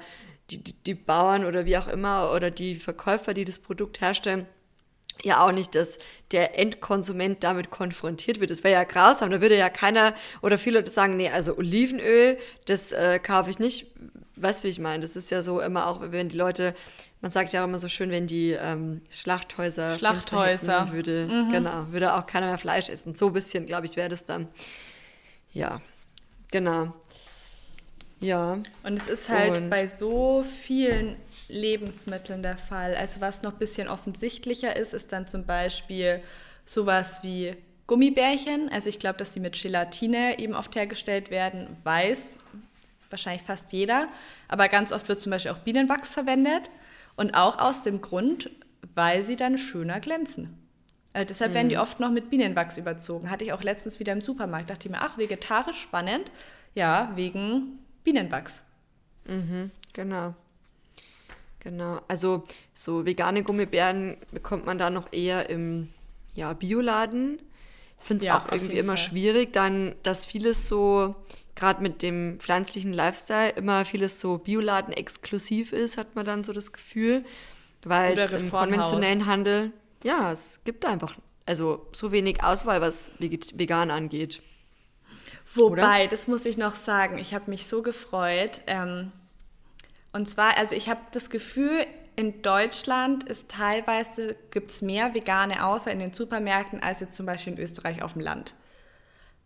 die, 0.50 0.62
die, 0.62 0.94
Bauern 0.94 1.44
oder 1.44 1.64
wie 1.64 1.78
auch 1.78 1.88
immer 1.88 2.32
oder 2.34 2.50
die 2.50 2.74
Verkäufer, 2.74 3.34
die 3.34 3.44
das 3.44 3.58
Produkt 3.58 4.00
herstellen, 4.00 4.46
ja 5.22 5.46
auch 5.46 5.52
nicht, 5.52 5.74
dass 5.74 5.98
der 6.30 6.58
Endkonsument 6.58 7.44
damit 7.44 7.70
konfrontiert 7.70 8.40
wird. 8.40 8.50
Das 8.50 8.64
wäre 8.64 8.74
ja 8.74 8.84
grausam. 8.84 9.30
Da 9.30 9.40
würde 9.40 9.56
ja 9.56 9.68
keiner 9.68 10.14
oder 10.40 10.58
viele 10.58 10.78
Leute 10.78 10.90
sagen, 10.90 11.16
nee, 11.16 11.30
also 11.30 11.56
Olivenöl, 11.56 12.38
das 12.66 12.92
äh, 12.92 13.18
kaufe 13.18 13.50
ich 13.50 13.58
nicht. 13.58 13.86
Weißt 14.36 14.60
du, 14.60 14.64
wie 14.64 14.70
ich 14.70 14.78
meine? 14.78 15.02
Das 15.02 15.14
ist 15.14 15.30
ja 15.30 15.42
so 15.42 15.60
immer 15.60 15.86
auch, 15.86 16.00
wenn 16.00 16.28
die 16.28 16.36
Leute, 16.36 16.74
man 17.20 17.30
sagt 17.30 17.52
ja 17.52 17.62
auch 17.62 17.68
immer 17.68 17.78
so 17.78 17.88
schön, 17.88 18.10
wenn 18.10 18.26
die 18.26 18.52
ähm, 18.52 19.02
Schlachthäuser, 19.10 19.98
Schlachthäuser 19.98 20.80
hätten, 20.80 20.92
würde, 20.92 21.28
mhm. 21.30 21.52
genau, 21.52 21.86
würde 21.90 22.14
auch 22.14 22.26
keiner 22.26 22.46
mehr 22.46 22.58
Fleisch 22.58 22.88
essen. 22.88 23.14
So 23.14 23.28
ein 23.28 23.32
bisschen, 23.34 23.66
glaube 23.66 23.86
ich, 23.86 23.96
wäre 23.96 24.08
das 24.08 24.24
dann. 24.24 24.48
Ja, 25.52 25.80
genau. 26.50 26.94
Ja. 28.22 28.58
Und 28.82 28.98
es 28.98 29.08
ist 29.08 29.28
halt 29.28 29.56
und 29.56 29.70
bei 29.70 29.86
so 29.86 30.44
vielen 30.44 31.16
Lebensmitteln 31.48 32.42
der 32.42 32.56
Fall. 32.56 32.94
Also 32.94 33.20
was 33.20 33.42
noch 33.42 33.52
ein 33.52 33.58
bisschen 33.58 33.88
offensichtlicher 33.88 34.76
ist, 34.76 34.94
ist 34.94 35.12
dann 35.12 35.26
zum 35.26 35.44
Beispiel 35.44 36.22
sowas 36.64 37.22
wie 37.22 37.54
Gummibärchen. 37.86 38.70
Also 38.70 38.88
ich 38.88 38.98
glaube, 38.98 39.18
dass 39.18 39.34
sie 39.34 39.40
mit 39.40 39.60
Gelatine 39.60 40.38
eben 40.38 40.54
oft 40.54 40.74
hergestellt 40.76 41.30
werden, 41.30 41.76
weiß 41.84 42.38
wahrscheinlich 43.10 43.42
fast 43.42 43.72
jeder. 43.72 44.08
Aber 44.48 44.68
ganz 44.68 44.92
oft 44.92 45.08
wird 45.08 45.20
zum 45.20 45.30
Beispiel 45.30 45.52
auch 45.52 45.58
Bienenwachs 45.58 46.12
verwendet. 46.12 46.70
Und 47.14 47.36
auch 47.36 47.58
aus 47.58 47.82
dem 47.82 48.00
Grund, 48.00 48.50
weil 48.94 49.22
sie 49.22 49.36
dann 49.36 49.58
schöner 49.58 50.00
glänzen. 50.00 50.58
Also 51.12 51.26
deshalb 51.26 51.50
mhm. 51.50 51.54
werden 51.56 51.68
die 51.68 51.74
mhm. 51.74 51.82
oft 51.82 52.00
noch 52.00 52.10
mit 52.10 52.30
Bienenwachs 52.30 52.78
überzogen. 52.78 53.30
Hatte 53.30 53.44
ich 53.44 53.52
auch 53.52 53.62
letztens 53.62 54.00
wieder 54.00 54.14
im 54.14 54.22
Supermarkt. 54.22 54.70
Dachte 54.70 54.88
ich 54.88 54.92
mir, 54.92 55.02
ach, 55.02 55.18
vegetarisch 55.18 55.80
spannend. 55.80 56.30
Ja, 56.74 57.12
wegen 57.14 57.81
Bienenwachs. 58.04 58.62
Mhm, 59.26 59.70
genau. 59.92 60.34
Genau. 61.60 62.00
Also 62.08 62.44
so 62.74 63.06
vegane 63.06 63.44
Gummibären 63.44 64.16
bekommt 64.32 64.66
man 64.66 64.78
da 64.78 64.90
noch 64.90 65.12
eher 65.12 65.48
im 65.48 65.88
ja, 66.34 66.52
Bioladen. 66.54 67.38
Ich 68.00 68.04
finde 68.04 68.24
es 68.24 68.26
ja, 68.26 68.38
auch 68.38 68.50
irgendwie 68.50 68.78
immer 68.78 68.96
Fall. 68.96 69.10
schwierig, 69.10 69.52
dann, 69.52 69.94
dass 70.02 70.26
vieles 70.26 70.66
so, 70.66 71.14
gerade 71.54 71.80
mit 71.80 72.02
dem 72.02 72.40
pflanzlichen 72.40 72.92
Lifestyle, 72.92 73.50
immer 73.50 73.84
vieles 73.84 74.18
so 74.18 74.38
Bioladen 74.38 74.92
exklusiv 74.92 75.72
ist, 75.72 75.96
hat 75.98 76.16
man 76.16 76.26
dann 76.26 76.42
so 76.42 76.52
das 76.52 76.72
Gefühl. 76.72 77.24
Weil 77.84 78.18
im 78.18 78.50
konventionellen 78.50 79.26
Handel, 79.26 79.72
ja, 80.02 80.32
es 80.32 80.60
gibt 80.64 80.84
einfach 80.84 81.16
also 81.46 81.86
so 81.92 82.12
wenig 82.12 82.42
Auswahl, 82.42 82.80
was 82.80 83.10
vegan 83.18 83.90
angeht. 83.90 84.40
Wobei, 85.54 86.02
Oder? 86.02 86.08
das 86.08 86.28
muss 86.28 86.44
ich 86.46 86.56
noch 86.56 86.74
sagen, 86.74 87.18
ich 87.18 87.34
habe 87.34 87.50
mich 87.50 87.66
so 87.66 87.82
gefreut. 87.82 88.62
Ähm, 88.66 89.12
und 90.12 90.28
zwar, 90.28 90.56
also 90.58 90.74
ich 90.74 90.88
habe 90.88 91.00
das 91.12 91.30
Gefühl, 91.30 91.86
in 92.16 92.42
Deutschland 92.42 93.24
ist 93.24 93.48
teilweise, 93.48 94.36
gibt 94.50 94.70
es 94.70 94.82
mehr 94.82 95.14
vegane 95.14 95.64
Auswahl 95.64 95.94
in 95.94 95.98
den 95.98 96.12
Supermärkten 96.12 96.82
als 96.82 97.00
jetzt 97.00 97.14
zum 97.14 97.26
Beispiel 97.26 97.54
in 97.54 97.58
Österreich 97.58 98.02
auf 98.02 98.12
dem 98.12 98.22
Land. 98.22 98.54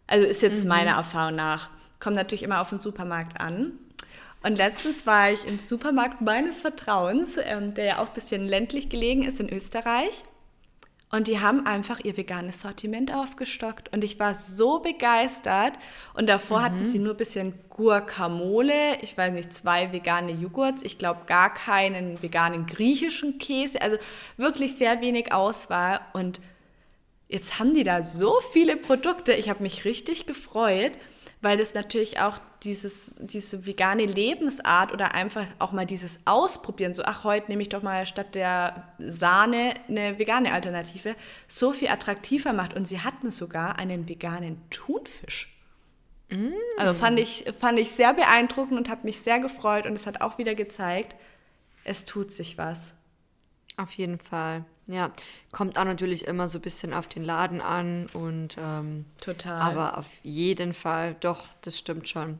Also 0.06 0.26
ist 0.26 0.42
jetzt 0.42 0.64
mhm. 0.64 0.70
meiner 0.70 0.92
Erfahrung 0.92 1.36
nach. 1.36 1.70
Kommt 2.00 2.16
natürlich 2.16 2.42
immer 2.42 2.60
auf 2.60 2.70
den 2.70 2.80
Supermarkt 2.80 3.40
an. 3.40 3.78
Und 4.42 4.58
letztens 4.58 5.06
war 5.06 5.30
ich 5.30 5.46
im 5.46 5.58
Supermarkt 5.58 6.20
meines 6.20 6.60
Vertrauens, 6.60 7.36
ähm, 7.42 7.74
der 7.74 7.84
ja 7.84 7.98
auch 7.98 8.08
ein 8.08 8.14
bisschen 8.14 8.46
ländlich 8.46 8.88
gelegen 8.88 9.22
ist 9.22 9.40
in 9.40 9.52
Österreich. 9.52 10.22
Und 11.10 11.28
die 11.28 11.40
haben 11.40 11.66
einfach 11.66 12.00
ihr 12.02 12.16
veganes 12.16 12.60
Sortiment 12.60 13.14
aufgestockt. 13.14 13.92
Und 13.94 14.02
ich 14.02 14.18
war 14.18 14.34
so 14.34 14.80
begeistert. 14.80 15.74
Und 16.14 16.28
davor 16.28 16.58
mhm. 16.58 16.64
hatten 16.64 16.86
sie 16.86 16.98
nur 16.98 17.14
ein 17.14 17.16
bisschen 17.16 17.54
Guacamole, 17.70 19.00
ich 19.02 19.16
weiß 19.16 19.32
nicht, 19.32 19.54
zwei 19.54 19.92
vegane 19.92 20.32
Joghurts, 20.32 20.82
ich 20.82 20.98
glaube 20.98 21.20
gar 21.26 21.52
keinen 21.52 22.22
veganen 22.22 22.66
griechischen 22.66 23.38
Käse. 23.38 23.80
Also 23.82 23.98
wirklich 24.36 24.76
sehr 24.76 25.00
wenig 25.00 25.32
Auswahl. 25.32 26.00
Und 26.12 26.40
jetzt 27.28 27.58
haben 27.60 27.74
die 27.74 27.84
da 27.84 28.02
so 28.02 28.40
viele 28.52 28.76
Produkte. 28.76 29.32
Ich 29.32 29.48
habe 29.48 29.62
mich 29.62 29.84
richtig 29.84 30.26
gefreut 30.26 30.92
weil 31.42 31.56
das 31.56 31.74
natürlich 31.74 32.20
auch 32.20 32.38
dieses, 32.62 33.14
diese 33.20 33.66
vegane 33.66 34.06
Lebensart 34.06 34.92
oder 34.92 35.14
einfach 35.14 35.46
auch 35.58 35.72
mal 35.72 35.86
dieses 35.86 36.18
Ausprobieren, 36.24 36.94
so 36.94 37.02
ach, 37.04 37.24
heute 37.24 37.48
nehme 37.48 37.62
ich 37.62 37.68
doch 37.68 37.82
mal 37.82 38.06
statt 38.06 38.34
der 38.34 38.94
Sahne 38.98 39.74
eine 39.88 40.18
vegane 40.18 40.52
Alternative, 40.52 41.14
so 41.46 41.72
viel 41.72 41.88
attraktiver 41.88 42.52
macht. 42.52 42.74
Und 42.74 42.88
sie 42.88 43.00
hatten 43.00 43.30
sogar 43.30 43.78
einen 43.78 44.08
veganen 44.08 44.60
Thunfisch. 44.70 45.54
Mm. 46.30 46.52
Also 46.78 46.94
fand 46.94 47.20
ich, 47.20 47.44
fand 47.58 47.78
ich 47.78 47.90
sehr 47.90 48.14
beeindruckend 48.14 48.78
und 48.78 48.88
habe 48.88 49.02
mich 49.04 49.20
sehr 49.20 49.38
gefreut 49.38 49.86
und 49.86 49.92
es 49.92 50.06
hat 50.06 50.22
auch 50.22 50.38
wieder 50.38 50.54
gezeigt, 50.54 51.14
es 51.84 52.04
tut 52.04 52.32
sich 52.32 52.58
was. 52.58 52.94
Auf 53.76 53.92
jeden 53.92 54.18
Fall. 54.18 54.64
Ja, 54.88 55.10
kommt 55.50 55.78
auch 55.78 55.84
natürlich 55.84 56.26
immer 56.26 56.48
so 56.48 56.58
ein 56.58 56.62
bisschen 56.62 56.94
auf 56.94 57.08
den 57.08 57.24
Laden 57.24 57.60
an 57.60 58.06
und 58.12 58.56
ähm, 58.58 59.04
total. 59.20 59.60
Aber 59.60 59.98
auf 59.98 60.08
jeden 60.22 60.72
Fall, 60.72 61.16
doch, 61.20 61.46
das 61.62 61.78
stimmt 61.78 62.08
schon. 62.08 62.38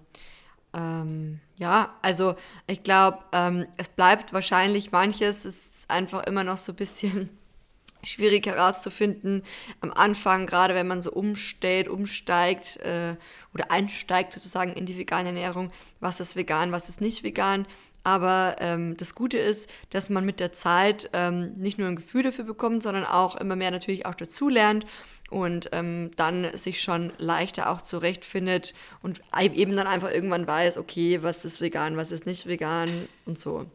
Ähm, 0.73 1.41
ja, 1.57 1.95
also 2.03 2.37
ich 2.67 2.83
glaube, 2.83 3.19
ähm, 3.33 3.67
es 3.79 3.89
bleibt 3.89 4.33
wahrscheinlich 4.33 4.93
manches, 4.93 5.45
ist 5.45 5.89
einfach 5.89 6.25
immer 6.25 6.45
noch 6.45 6.59
so 6.59 6.73
ein 6.73 6.77
bisschen 6.77 7.31
schwierig 8.05 8.47
herauszufinden 8.47 9.43
am 9.81 9.93
Anfang, 9.93 10.47
gerade 10.47 10.75
wenn 10.75 10.87
man 10.87 11.03
so 11.03 11.11
umstellt, 11.11 11.89
umsteigt 11.89 12.77
äh, 12.77 13.17
oder 13.55 13.73
einsteigt 13.73 14.33
sozusagen 14.33 14.75
in 14.75 14.87
die 14.87 14.99
vegane 14.99 15.29
Ernährung, 15.29 15.73
was 15.99 16.21
ist 16.21 16.37
vegan, 16.37 16.71
was 16.71 16.89
ist 16.89 17.01
nicht 17.01 17.25
vegan. 17.25 17.67
Aber 18.07 18.55
ähm, 18.61 18.97
das 18.97 19.17
Gute 19.17 19.37
ist, 19.37 19.69
dass 19.91 20.11
man 20.11 20.25
mit 20.25 20.39
der 20.39 20.53
Zeit 20.53 21.11
ähm, 21.13 21.55
nicht 21.57 21.77
nur 21.77 21.89
ein 21.89 21.97
Gefühl 21.97 22.23
dafür 22.23 22.45
bekommt, 22.45 22.85
sondern 22.85 23.05
auch 23.05 23.35
immer 23.35 23.57
mehr 23.57 23.73
natürlich 23.73 24.07
auch 24.07 24.15
dazulernt 24.15 24.87
und 25.29 25.71
ähm, 25.73 26.13
dann 26.15 26.57
sich 26.57 26.81
schon 26.81 27.13
leichter 27.19 27.69
auch 27.69 27.81
zurechtfindet 27.81 28.75
und 29.03 29.23
eben 29.37 29.75
dann 29.75 29.89
einfach 29.89 30.13
irgendwann 30.13 30.47
weiß, 30.47 30.79
okay, 30.79 31.25
was 31.25 31.45
ist 31.45 31.61
vegan, 31.61 31.97
was 31.97 32.13
ist 32.13 32.27
nicht 32.27 32.47
vegan 32.47 33.09
und 33.25 33.41
so. 33.41 33.67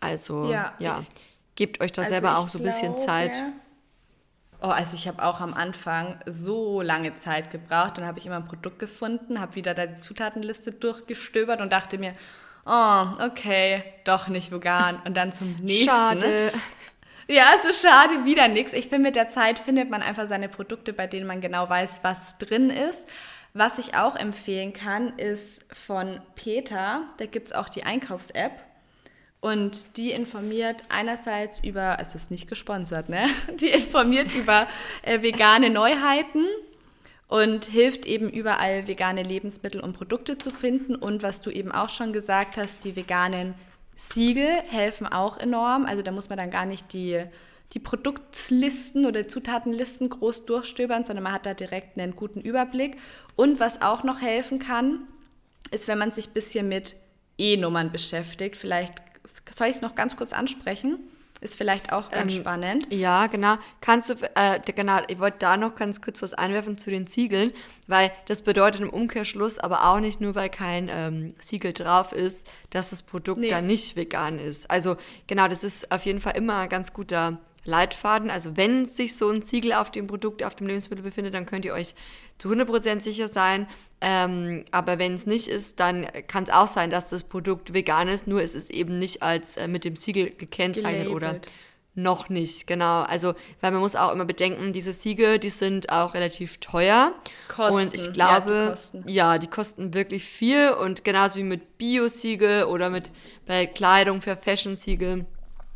Also 0.00 0.52
ja, 0.52 0.74
ja 0.78 1.02
gebt 1.54 1.80
euch 1.80 1.92
da 1.92 2.02
also 2.02 2.12
selber 2.12 2.36
auch 2.36 2.48
so 2.48 2.58
ein 2.58 2.64
bisschen 2.64 2.98
Zeit. 2.98 3.40
Oh, 4.60 4.66
also 4.66 4.96
ich 4.96 5.08
habe 5.08 5.24
auch 5.24 5.40
am 5.40 5.54
Anfang 5.54 6.20
so 6.26 6.82
lange 6.82 7.14
Zeit 7.14 7.50
gebraucht. 7.50 7.96
Dann 7.96 8.04
habe 8.04 8.18
ich 8.18 8.26
immer 8.26 8.36
ein 8.36 8.44
Produkt 8.44 8.78
gefunden, 8.78 9.40
habe 9.40 9.54
wieder 9.54 9.72
da 9.72 9.86
die 9.86 9.98
Zutatenliste 9.98 10.72
durchgestöbert 10.72 11.62
und 11.62 11.72
dachte 11.72 11.96
mir, 11.96 12.14
oh, 12.66 13.04
okay, 13.24 13.84
doch 14.04 14.28
nicht 14.28 14.52
vegan. 14.52 15.00
Und 15.04 15.16
dann 15.16 15.32
zum 15.32 15.56
nächsten. 15.60 15.88
Schade. 15.88 16.52
Ja, 17.28 17.44
so 17.62 17.68
also 17.68 17.88
schade, 17.88 18.24
wieder 18.24 18.48
nichts. 18.48 18.72
Ich 18.72 18.88
finde, 18.88 19.08
mit 19.08 19.16
der 19.16 19.28
Zeit 19.28 19.58
findet 19.58 19.88
man 19.90 20.02
einfach 20.02 20.28
seine 20.28 20.48
Produkte, 20.48 20.92
bei 20.92 21.06
denen 21.06 21.26
man 21.26 21.40
genau 21.40 21.68
weiß, 21.68 22.00
was 22.02 22.36
drin 22.38 22.70
ist. 22.70 23.06
Was 23.54 23.78
ich 23.78 23.96
auch 23.96 24.16
empfehlen 24.16 24.72
kann, 24.72 25.10
ist 25.18 25.64
von 25.72 26.20
Peter. 26.34 27.02
Da 27.18 27.26
gibt 27.26 27.48
es 27.48 27.52
auch 27.52 27.68
die 27.68 27.84
Einkaufs-App. 27.84 28.52
Und 29.40 29.96
die 29.96 30.12
informiert 30.12 30.84
einerseits 30.88 31.58
über, 31.58 31.98
also 31.98 32.14
ist 32.14 32.30
nicht 32.30 32.48
gesponsert, 32.48 33.08
ne? 33.08 33.28
Die 33.60 33.70
informiert 33.70 34.32
über 34.32 34.68
äh, 35.02 35.20
vegane 35.20 35.68
Neuheiten 35.68 36.46
und 37.32 37.64
hilft 37.64 38.04
eben 38.04 38.28
überall 38.28 38.86
vegane 38.86 39.22
Lebensmittel 39.22 39.80
und 39.80 39.94
Produkte 39.94 40.36
zu 40.36 40.50
finden. 40.50 40.94
Und 40.94 41.22
was 41.22 41.40
du 41.40 41.48
eben 41.48 41.72
auch 41.72 41.88
schon 41.88 42.12
gesagt 42.12 42.58
hast, 42.58 42.84
die 42.84 42.94
veganen 42.94 43.54
Siegel 43.96 44.50
helfen 44.68 45.06
auch 45.06 45.38
enorm. 45.38 45.86
Also 45.86 46.02
da 46.02 46.10
muss 46.10 46.28
man 46.28 46.36
dann 46.36 46.50
gar 46.50 46.66
nicht 46.66 46.92
die, 46.92 47.24
die 47.72 47.78
Produktlisten 47.78 49.06
oder 49.06 49.28
Zutatenlisten 49.28 50.10
groß 50.10 50.44
durchstöbern, 50.44 51.06
sondern 51.06 51.22
man 51.22 51.32
hat 51.32 51.46
da 51.46 51.54
direkt 51.54 51.98
einen 51.98 52.16
guten 52.16 52.42
Überblick. 52.42 52.98
Und 53.34 53.60
was 53.60 53.80
auch 53.80 54.04
noch 54.04 54.20
helfen 54.20 54.58
kann, 54.58 55.08
ist, 55.70 55.88
wenn 55.88 55.96
man 55.96 56.12
sich 56.12 56.28
ein 56.28 56.34
bisschen 56.34 56.68
mit 56.68 56.96
E-Nummern 57.38 57.92
beschäftigt. 57.92 58.56
Vielleicht 58.56 58.92
soll 59.56 59.68
ich 59.68 59.76
es 59.76 59.80
noch 59.80 59.94
ganz 59.94 60.16
kurz 60.16 60.34
ansprechen. 60.34 60.98
Ist 61.42 61.56
vielleicht 61.56 61.92
auch 61.92 62.08
ganz 62.08 62.32
ähm, 62.32 62.40
spannend. 62.40 62.86
Ja, 62.92 63.26
genau. 63.26 63.56
Kannst 63.80 64.08
du, 64.08 64.14
äh, 64.36 64.60
genau, 64.64 65.00
ich 65.08 65.18
wollte 65.18 65.38
da 65.40 65.56
noch 65.56 65.74
ganz 65.74 66.00
kurz 66.00 66.22
was 66.22 66.34
einwerfen 66.34 66.78
zu 66.78 66.88
den 66.88 67.04
Siegeln, 67.06 67.52
weil 67.88 68.12
das 68.28 68.42
bedeutet 68.42 68.80
im 68.80 68.90
Umkehrschluss 68.90 69.58
aber 69.58 69.88
auch 69.88 69.98
nicht 69.98 70.20
nur, 70.20 70.36
weil 70.36 70.48
kein 70.48 70.88
ähm, 70.88 71.34
Siegel 71.40 71.72
drauf 71.72 72.12
ist, 72.12 72.46
dass 72.70 72.90
das 72.90 73.02
Produkt 73.02 73.40
nee. 73.40 73.48
dann 73.48 73.66
nicht 73.66 73.96
vegan 73.96 74.38
ist. 74.38 74.70
Also 74.70 74.96
genau, 75.26 75.48
das 75.48 75.64
ist 75.64 75.90
auf 75.90 76.06
jeden 76.06 76.20
Fall 76.20 76.36
immer 76.36 76.58
ein 76.58 76.68
ganz 76.68 76.92
guter 76.92 77.38
Leitfaden. 77.64 78.30
Also 78.30 78.56
wenn 78.56 78.84
sich 78.84 79.16
so 79.16 79.30
ein 79.30 79.42
Siegel 79.42 79.72
auf 79.72 79.90
dem 79.90 80.06
Produkt, 80.06 80.42
auf 80.42 80.54
dem 80.54 80.66
Lebensmittel 80.66 81.04
befindet, 81.04 81.34
dann 81.34 81.46
könnt 81.46 81.64
ihr 81.64 81.74
euch 81.74 81.94
zu 82.38 82.48
100% 82.48 83.00
sicher 83.00 83.28
sein. 83.28 83.66
Ähm, 84.00 84.64
aber 84.70 84.98
wenn 84.98 85.14
es 85.14 85.26
nicht 85.26 85.48
ist, 85.48 85.78
dann 85.78 86.06
kann 86.26 86.44
es 86.44 86.50
auch 86.50 86.66
sein, 86.66 86.90
dass 86.90 87.10
das 87.10 87.22
Produkt 87.24 87.72
vegan 87.72 88.08
ist, 88.08 88.26
nur 88.26 88.42
es 88.42 88.54
ist 88.54 88.70
eben 88.70 88.98
nicht 88.98 89.22
als 89.22 89.56
äh, 89.56 89.68
mit 89.68 89.84
dem 89.84 89.96
Siegel 89.96 90.30
gekennzeichnet 90.30 91.08
Gelabelt. 91.08 91.14
oder 91.14 91.40
noch 91.94 92.30
nicht, 92.30 92.66
genau. 92.66 93.02
Also, 93.02 93.34
weil 93.60 93.70
man 93.70 93.80
muss 93.80 93.96
auch 93.96 94.12
immer 94.12 94.24
bedenken, 94.24 94.72
diese 94.72 94.94
Siegel, 94.94 95.38
die 95.38 95.50
sind 95.50 95.90
auch 95.90 96.14
relativ 96.14 96.58
teuer. 96.58 97.12
Kosten. 97.48 97.74
Und 97.74 97.94
ich 97.94 98.12
glaube, 98.12 98.52
ja 98.52 98.64
die, 98.64 98.70
kosten. 98.70 99.04
ja, 99.08 99.38
die 99.38 99.46
kosten 99.46 99.94
wirklich 99.94 100.24
viel. 100.24 100.70
Und 100.70 101.04
genauso 101.04 101.38
wie 101.38 101.44
mit 101.44 101.76
Bio-Siegel 101.76 102.64
oder 102.64 102.88
mit 102.88 103.10
bei 103.46 103.66
Kleidung 103.66 104.22
für 104.22 104.36
Fashion-Siegel 104.36 105.26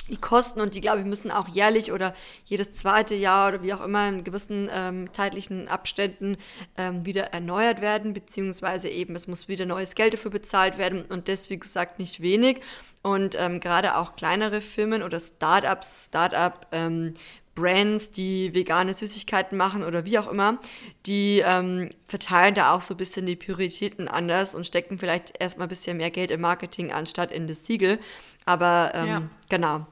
die 0.09 0.17
Kosten 0.17 0.61
und 0.61 0.75
die, 0.75 0.81
glaube 0.81 1.01
ich, 1.01 1.05
müssen 1.05 1.31
auch 1.31 1.49
jährlich 1.49 1.93
oder 1.93 2.15
jedes 2.45 2.73
zweite 2.73 3.15
Jahr 3.15 3.49
oder 3.49 3.63
wie 3.63 3.75
auch 3.75 3.85
immer 3.85 4.09
in 4.09 4.25
gewissen 4.25 4.69
ähm, 4.73 5.13
zeitlichen 5.13 5.69
Abständen 5.69 6.37
ähm, 6.77 7.05
wieder 7.05 7.33
erneuert 7.33 7.81
werden, 7.81 8.13
beziehungsweise 8.13 8.89
eben 8.89 9.15
es 9.17 9.27
muss 9.27 9.49
wieder 9.49 9.67
neues 9.67 9.95
Geld 9.95 10.15
dafür 10.15 10.31
bezahlt 10.31 10.79
werden 10.79 11.05
und 11.07 11.29
das, 11.29 11.51
wie 11.51 11.59
gesagt, 11.59 11.99
nicht 11.99 12.21
wenig. 12.21 12.61
Und 13.03 13.37
ähm, 13.39 13.61
gerade 13.61 13.97
auch 13.97 14.17
kleinere 14.17 14.61
Firmen 14.61 15.03
oder 15.03 15.21
Startups, 15.21 16.07
Startup 16.07 16.67
ähm, 16.73 17.15
Brands, 17.57 18.13
die 18.13 18.55
vegane 18.55 18.95
Süßigkeiten 18.95 19.59
machen 19.59 19.83
oder 19.83 20.05
wie 20.05 20.19
auch 20.19 20.31
immer, 20.31 20.61
die 21.07 21.43
ähm, 21.45 21.91
verteilen 22.07 22.55
da 22.55 22.73
auch 22.75 22.81
so 22.81 22.95
ein 22.95 22.99
bisschen 22.99 23.27
die 23.27 23.35
Prioritäten 23.35 24.07
anders 24.07 24.55
und 24.55 24.67
stecken 24.67 24.99
vielleicht 24.99 25.41
erstmal 25.41 25.67
ein 25.67 25.71
bisschen 25.71 25.97
mehr 25.97 26.11
Geld 26.11 26.31
im 26.31 26.43
Marketing 26.43 26.93
anstatt 26.93 27.33
in 27.33 27.49
das 27.49 27.67
Siegel. 27.67 27.99
Aber 28.47 28.93
ähm, 28.95 29.07
ja. 29.07 29.23
genau, 29.49 29.87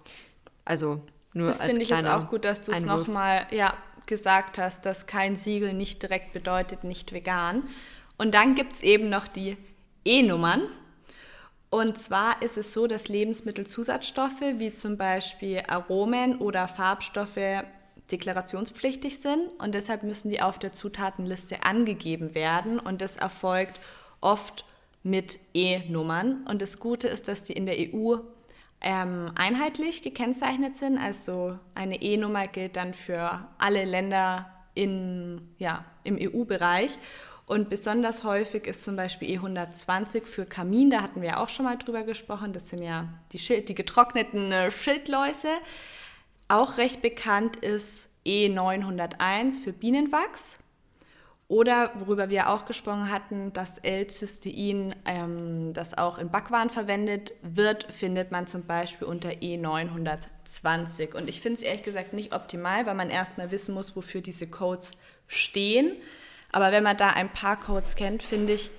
also 0.65 1.03
nur 1.35 1.49
das 1.49 1.63
finde 1.63 1.83
ich 1.83 1.91
jetzt 1.91 2.07
auch 2.07 2.29
gut, 2.29 2.45
dass 2.45 2.63
du 2.63 2.73
es 2.73 2.85
nochmal 2.85 3.47
ja, 3.51 3.75
gesagt 4.07 4.57
hast, 4.57 4.87
dass 4.87 5.07
kein 5.07 5.37
Siegel 5.37 5.75
nicht 5.75 6.03
direkt 6.03 6.33
bedeutet 6.33 6.85
nicht 6.85 7.13
vegan. 7.13 7.65
Und 8.17 8.35
dann 8.35 8.55
gibt 8.55 8.75
es 8.75 8.83
eben 8.83 9.09
noch 9.11 9.27
die 9.27 9.57
E-Nummern. 10.05 10.63
Und 11.71 11.99
zwar 11.99 12.41
ist 12.41 12.57
es 12.57 12.73
so, 12.73 12.87
dass 12.87 13.09
Lebensmittelzusatzstoffe 13.09 14.43
wie 14.59 14.73
zum 14.73 14.97
Beispiel 14.97 15.63
Aromen 15.67 16.39
oder 16.39 16.69
Farbstoffe 16.69 17.65
deklarationspflichtig 18.13 19.19
sind 19.19 19.49
und 19.59 19.75
deshalb 19.75 20.05
müssen 20.05 20.31
die 20.31 20.41
auf 20.41 20.59
der 20.59 20.73
Zutatenliste 20.73 21.65
angegeben 21.65 22.35
werden 22.35 22.79
und 22.79 23.01
das 23.01 23.17
erfolgt 23.17 23.81
oft 24.21 24.65
mit 25.03 25.39
E-Nummern. 25.53 26.47
Und 26.49 26.63
das 26.63 26.79
Gute 26.79 27.09
ist, 27.09 27.27
dass 27.27 27.43
die 27.43 27.55
in 27.55 27.67
der 27.67 27.77
EU 27.77 28.19
ähm, 28.85 29.33
einheitlich 29.35 30.03
gekennzeichnet 30.03 30.77
sind. 30.77 30.99
Also 30.99 31.59
eine 31.75 32.01
E-Nummer 32.03 32.47
gilt 32.47 32.77
dann 32.77 32.95
für 32.95 33.49
alle 33.59 33.85
Länder 33.85 34.51
in, 34.75 35.55
ja, 35.59 35.85
im 36.05 36.19
EU-Bereich. 36.21 36.99
Und 37.47 37.71
besonders 37.71 38.25
häufig 38.25 38.67
ist 38.67 38.83
zum 38.83 38.97
Beispiel 38.97 39.39
E120 39.39 40.25
für 40.25 40.47
Kamin, 40.47 40.91
da 40.91 41.03
hatten 41.03 41.21
wir 41.21 41.29
ja 41.31 41.43
auch 41.43 41.49
schon 41.49 41.65
mal 41.65 41.77
drüber 41.77 42.03
gesprochen. 42.03 42.53
Das 42.53 42.69
sind 42.69 42.83
ja 42.83 43.09
die, 43.33 43.39
Schild, 43.39 43.69
die 43.69 43.75
getrockneten 43.75 44.53
äh, 44.53 44.71
Schildläuse. 44.71 45.49
Auch 46.49 46.77
recht 46.77 47.03
bekannt 47.03 47.57
ist 47.57 48.11
E901 48.27 49.63
für 49.63 49.73
Bienenwachs. 49.73 50.59
Oder 51.55 51.93
worüber 51.95 52.31
wir 52.31 52.51
auch 52.51 52.65
gesprochen 52.65 53.13
hatten, 53.13 53.53
das 53.53 53.79
L-Cystein, 53.79 54.93
ähm, 55.05 55.73
das 55.73 55.97
auch 55.97 56.19
in 56.19 56.29
Backwaren 56.29 56.69
verwendet 56.69 57.33
wird, 57.43 57.93
findet 57.93 58.33
man 58.33 58.49
zum 58.49 58.67
Beispiel 58.67 59.07
unter 59.07 59.29
E920. 59.29 61.15
Und 61.15 61.29
ich 61.29 61.41
finde 61.41 61.59
es 61.59 61.63
ehrlich 61.63 61.85
gesagt 61.85 62.13
nicht 62.13 62.35
optimal, 62.35 62.87
weil 62.87 62.97
man 62.97 63.09
erstmal 63.09 63.53
wissen 63.53 63.73
muss, 63.73 63.95
wofür 63.95 64.21
diese 64.21 64.49
Codes 64.49 64.99
stehen. 65.29 65.93
Aber 66.51 66.73
wenn 66.73 66.83
man 66.83 66.97
da 66.97 67.11
ein 67.11 67.33
paar 67.33 67.61
Codes 67.61 67.95
kennt, 67.95 68.25
finde 68.25 68.55
ich, 68.55 68.73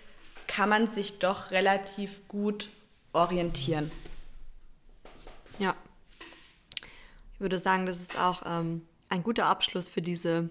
kann 0.45 0.67
man 0.67 0.89
sich 0.89 1.19
doch 1.19 1.51
relativ 1.51 2.27
gut 2.27 2.71
orientieren. 3.13 3.89
Ja. 5.59 5.77
Ich 7.35 7.39
würde 7.39 7.57
sagen, 7.57 7.85
das 7.85 8.01
ist 8.01 8.19
auch 8.19 8.41
ähm, 8.45 8.85
ein 9.07 9.23
guter 9.23 9.45
Abschluss 9.45 9.88
für 9.88 10.01
diese 10.01 10.49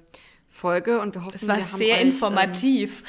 Folge 0.54 1.00
und 1.00 1.14
wir 1.14 1.24
hoffen, 1.24 1.36
es 1.36 1.48
war 1.48 1.56
wir 1.56 1.64
haben 1.64 1.78
sehr 1.78 1.96
euch, 1.96 2.00
informativ. 2.02 3.00
Ähm, 3.00 3.06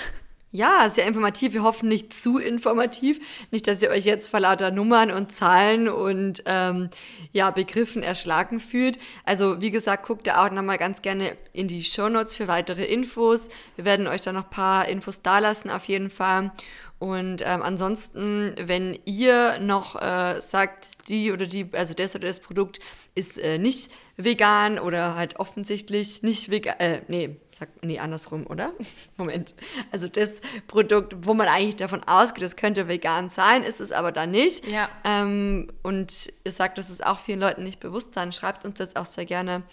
ja, 0.51 0.89
sehr 0.89 1.05
informativ. 1.05 1.53
Wir 1.53 1.63
hoffen 1.63 1.89
nicht 1.89 2.13
zu 2.13 2.37
informativ. 2.37 3.45
Nicht, 3.51 3.67
dass 3.67 3.81
ihr 3.81 3.89
euch 3.89 4.05
jetzt 4.05 4.29
vor 4.29 4.39
lauter 4.39 4.71
Nummern 4.71 5.11
und 5.11 5.33
Zahlen 5.33 5.89
und 5.89 6.43
ähm, 6.45 6.89
ja, 7.33 7.51
Begriffen 7.51 8.03
erschlagen 8.03 8.61
fühlt. 8.61 8.97
Also, 9.25 9.59
wie 9.61 9.69
gesagt, 9.69 10.07
guckt 10.07 10.27
ihr 10.27 10.41
auch 10.41 10.49
nochmal 10.49 10.77
ganz 10.77 11.01
gerne 11.01 11.37
in 11.51 11.67
die 11.67 11.83
Show 11.83 12.07
Notes 12.07 12.35
für 12.35 12.47
weitere 12.47 12.85
Infos. 12.85 13.49
Wir 13.75 13.83
werden 13.83 14.07
euch 14.07 14.21
da 14.21 14.31
noch 14.31 14.45
ein 14.45 14.49
paar 14.49 14.87
Infos 14.87 15.21
dalassen, 15.21 15.69
auf 15.69 15.89
jeden 15.89 16.09
Fall. 16.09 16.51
Und 16.97 17.41
ähm, 17.45 17.61
ansonsten, 17.61 18.55
wenn 18.57 18.97
ihr 19.03 19.59
noch 19.59 20.01
äh, 20.01 20.39
sagt, 20.39 21.09
die 21.09 21.33
oder 21.33 21.45
die, 21.45 21.69
also 21.73 21.93
das 21.93 22.15
oder 22.15 22.27
das 22.27 22.39
Produkt 22.39 22.79
ist 23.15 23.37
äh, 23.37 23.57
nicht 23.57 23.91
vegan 24.15 24.79
oder 24.79 25.15
halt 25.15 25.37
offensichtlich 25.37 26.23
nicht 26.23 26.49
vegan, 26.49 26.75
äh, 26.79 27.01
nee, 27.09 27.35
sag, 27.51 27.69
nee, 27.83 27.99
andersrum, 27.99 28.47
oder? 28.47 28.71
Moment. 29.17 29.55
Also 29.91 30.07
das 30.07 30.39
Produkt, 30.67 31.27
wo 31.27 31.33
man 31.33 31.49
eigentlich 31.49 31.75
davon 31.75 32.01
ausgeht, 32.05 32.43
das 32.43 32.55
könnte 32.55 32.87
vegan 32.87 33.29
sein, 33.29 33.63
ist 33.63 33.81
es 33.81 33.91
aber 33.91 34.13
dann 34.13 34.31
nicht. 34.31 34.65
Ja. 34.65 34.89
Ähm, 35.03 35.67
und 35.83 36.31
ihr 36.45 36.51
sagt, 36.51 36.77
das 36.77 36.89
ist 36.89 37.05
auch 37.05 37.19
vielen 37.19 37.41
Leuten 37.41 37.63
nicht 37.63 37.81
bewusst, 37.81 38.15
dann 38.15 38.31
schreibt 38.31 38.63
uns 38.63 38.77
das 38.77 38.95
auch 38.95 39.05
sehr 39.05 39.25
gerne 39.25 39.63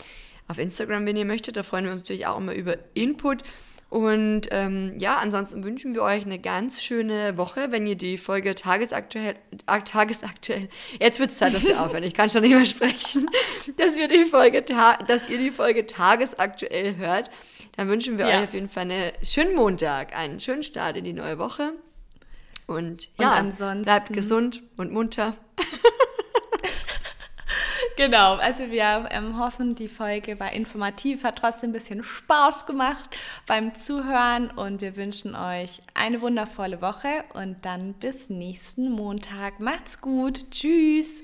auf 0.49 0.59
Instagram, 0.59 1.07
wenn 1.07 1.17
ihr 1.17 1.25
möchtet. 1.25 1.57
Da 1.57 1.63
freuen 1.63 1.85
wir 1.85 1.93
uns 1.93 2.03
natürlich 2.03 2.27
auch 2.27 2.39
immer 2.39 2.55
über 2.55 2.77
Input. 2.95 3.45
Und 3.93 4.49
ähm, 4.53 4.95
ja, 4.99 5.19
ansonsten 5.19 5.65
wünschen 5.65 5.95
wir 5.95 6.01
euch 6.01 6.25
eine 6.25 6.39
ganz 6.39 6.83
schöne 6.83 7.37
Woche, 7.37 7.73
wenn 7.73 7.87
ihr 7.87 7.95
die 7.95 8.17
Folge 8.17 8.55
tagesaktuell, 8.55 9.35
äh, 9.67 9.81
tagesaktuell, 9.83 10.71
jetzt 10.99 11.21
wird 11.21 11.31
es 11.31 11.37
Zeit, 11.37 11.53
dass 11.53 11.65
wir 11.65 11.79
aufhören, 11.79 12.03
ich 12.03 12.15
kann 12.15 12.31
schon 12.31 12.41
nicht 12.41 12.55
mehr 12.55 12.65
sprechen, 12.65 13.29
dass, 13.77 13.97
wir 13.97 14.09
die 14.09 14.25
Folge, 14.25 14.63
dass 14.63 15.29
ihr 15.29 15.37
die 15.37 15.51
Folge 15.51 15.87
tagesaktuell 15.87 16.97
hört. 16.97 17.29
Dann 17.77 17.91
wünschen 17.91 18.17
wir 18.17 18.29
ja. 18.29 18.39
euch 18.39 18.45
auf 18.45 18.55
jeden 18.55 18.71
Fall 18.71 18.91
einen 18.91 19.13
schönen 19.23 19.55
Montag, 19.55 20.17
einen 20.17 20.41
schönen 20.41 20.63
Start 20.63 20.97
in 20.97 21.05
die 21.05 21.13
neue 21.13 21.37
Woche. 21.37 21.75
Und 22.67 23.11
ja, 23.21 23.39
und 23.41 23.83
bleibt 23.83 24.11
gesund 24.11 24.63
und 24.79 24.91
munter. 24.91 25.37
Genau, 27.97 28.37
also 28.37 28.71
wir 28.71 29.09
ähm, 29.11 29.39
hoffen, 29.39 29.75
die 29.75 29.89
Folge 29.89 30.41
war 30.41 30.53
informativ, 30.53 31.25
hat 31.25 31.37
trotzdem 31.37 31.71
ein 31.71 31.75
bisschen 31.75 32.03
Spaß 32.03 32.67
gemacht 32.67 33.11
beim 33.47 33.75
Zuhören 33.75 34.51
und 34.51 34.81
wir 34.81 34.97
wünschen 34.97 35.35
euch 35.35 35.83
eine 35.95 36.21
wundervolle 36.21 36.81
Woche 36.81 37.25
und 37.35 37.57
dann 37.63 37.93
bis 37.95 38.31
nächsten 38.31 38.91
Montag. 38.91 39.61
Macht's 39.61 40.01
gut. 40.01 40.51
Tschüss. 40.51 41.23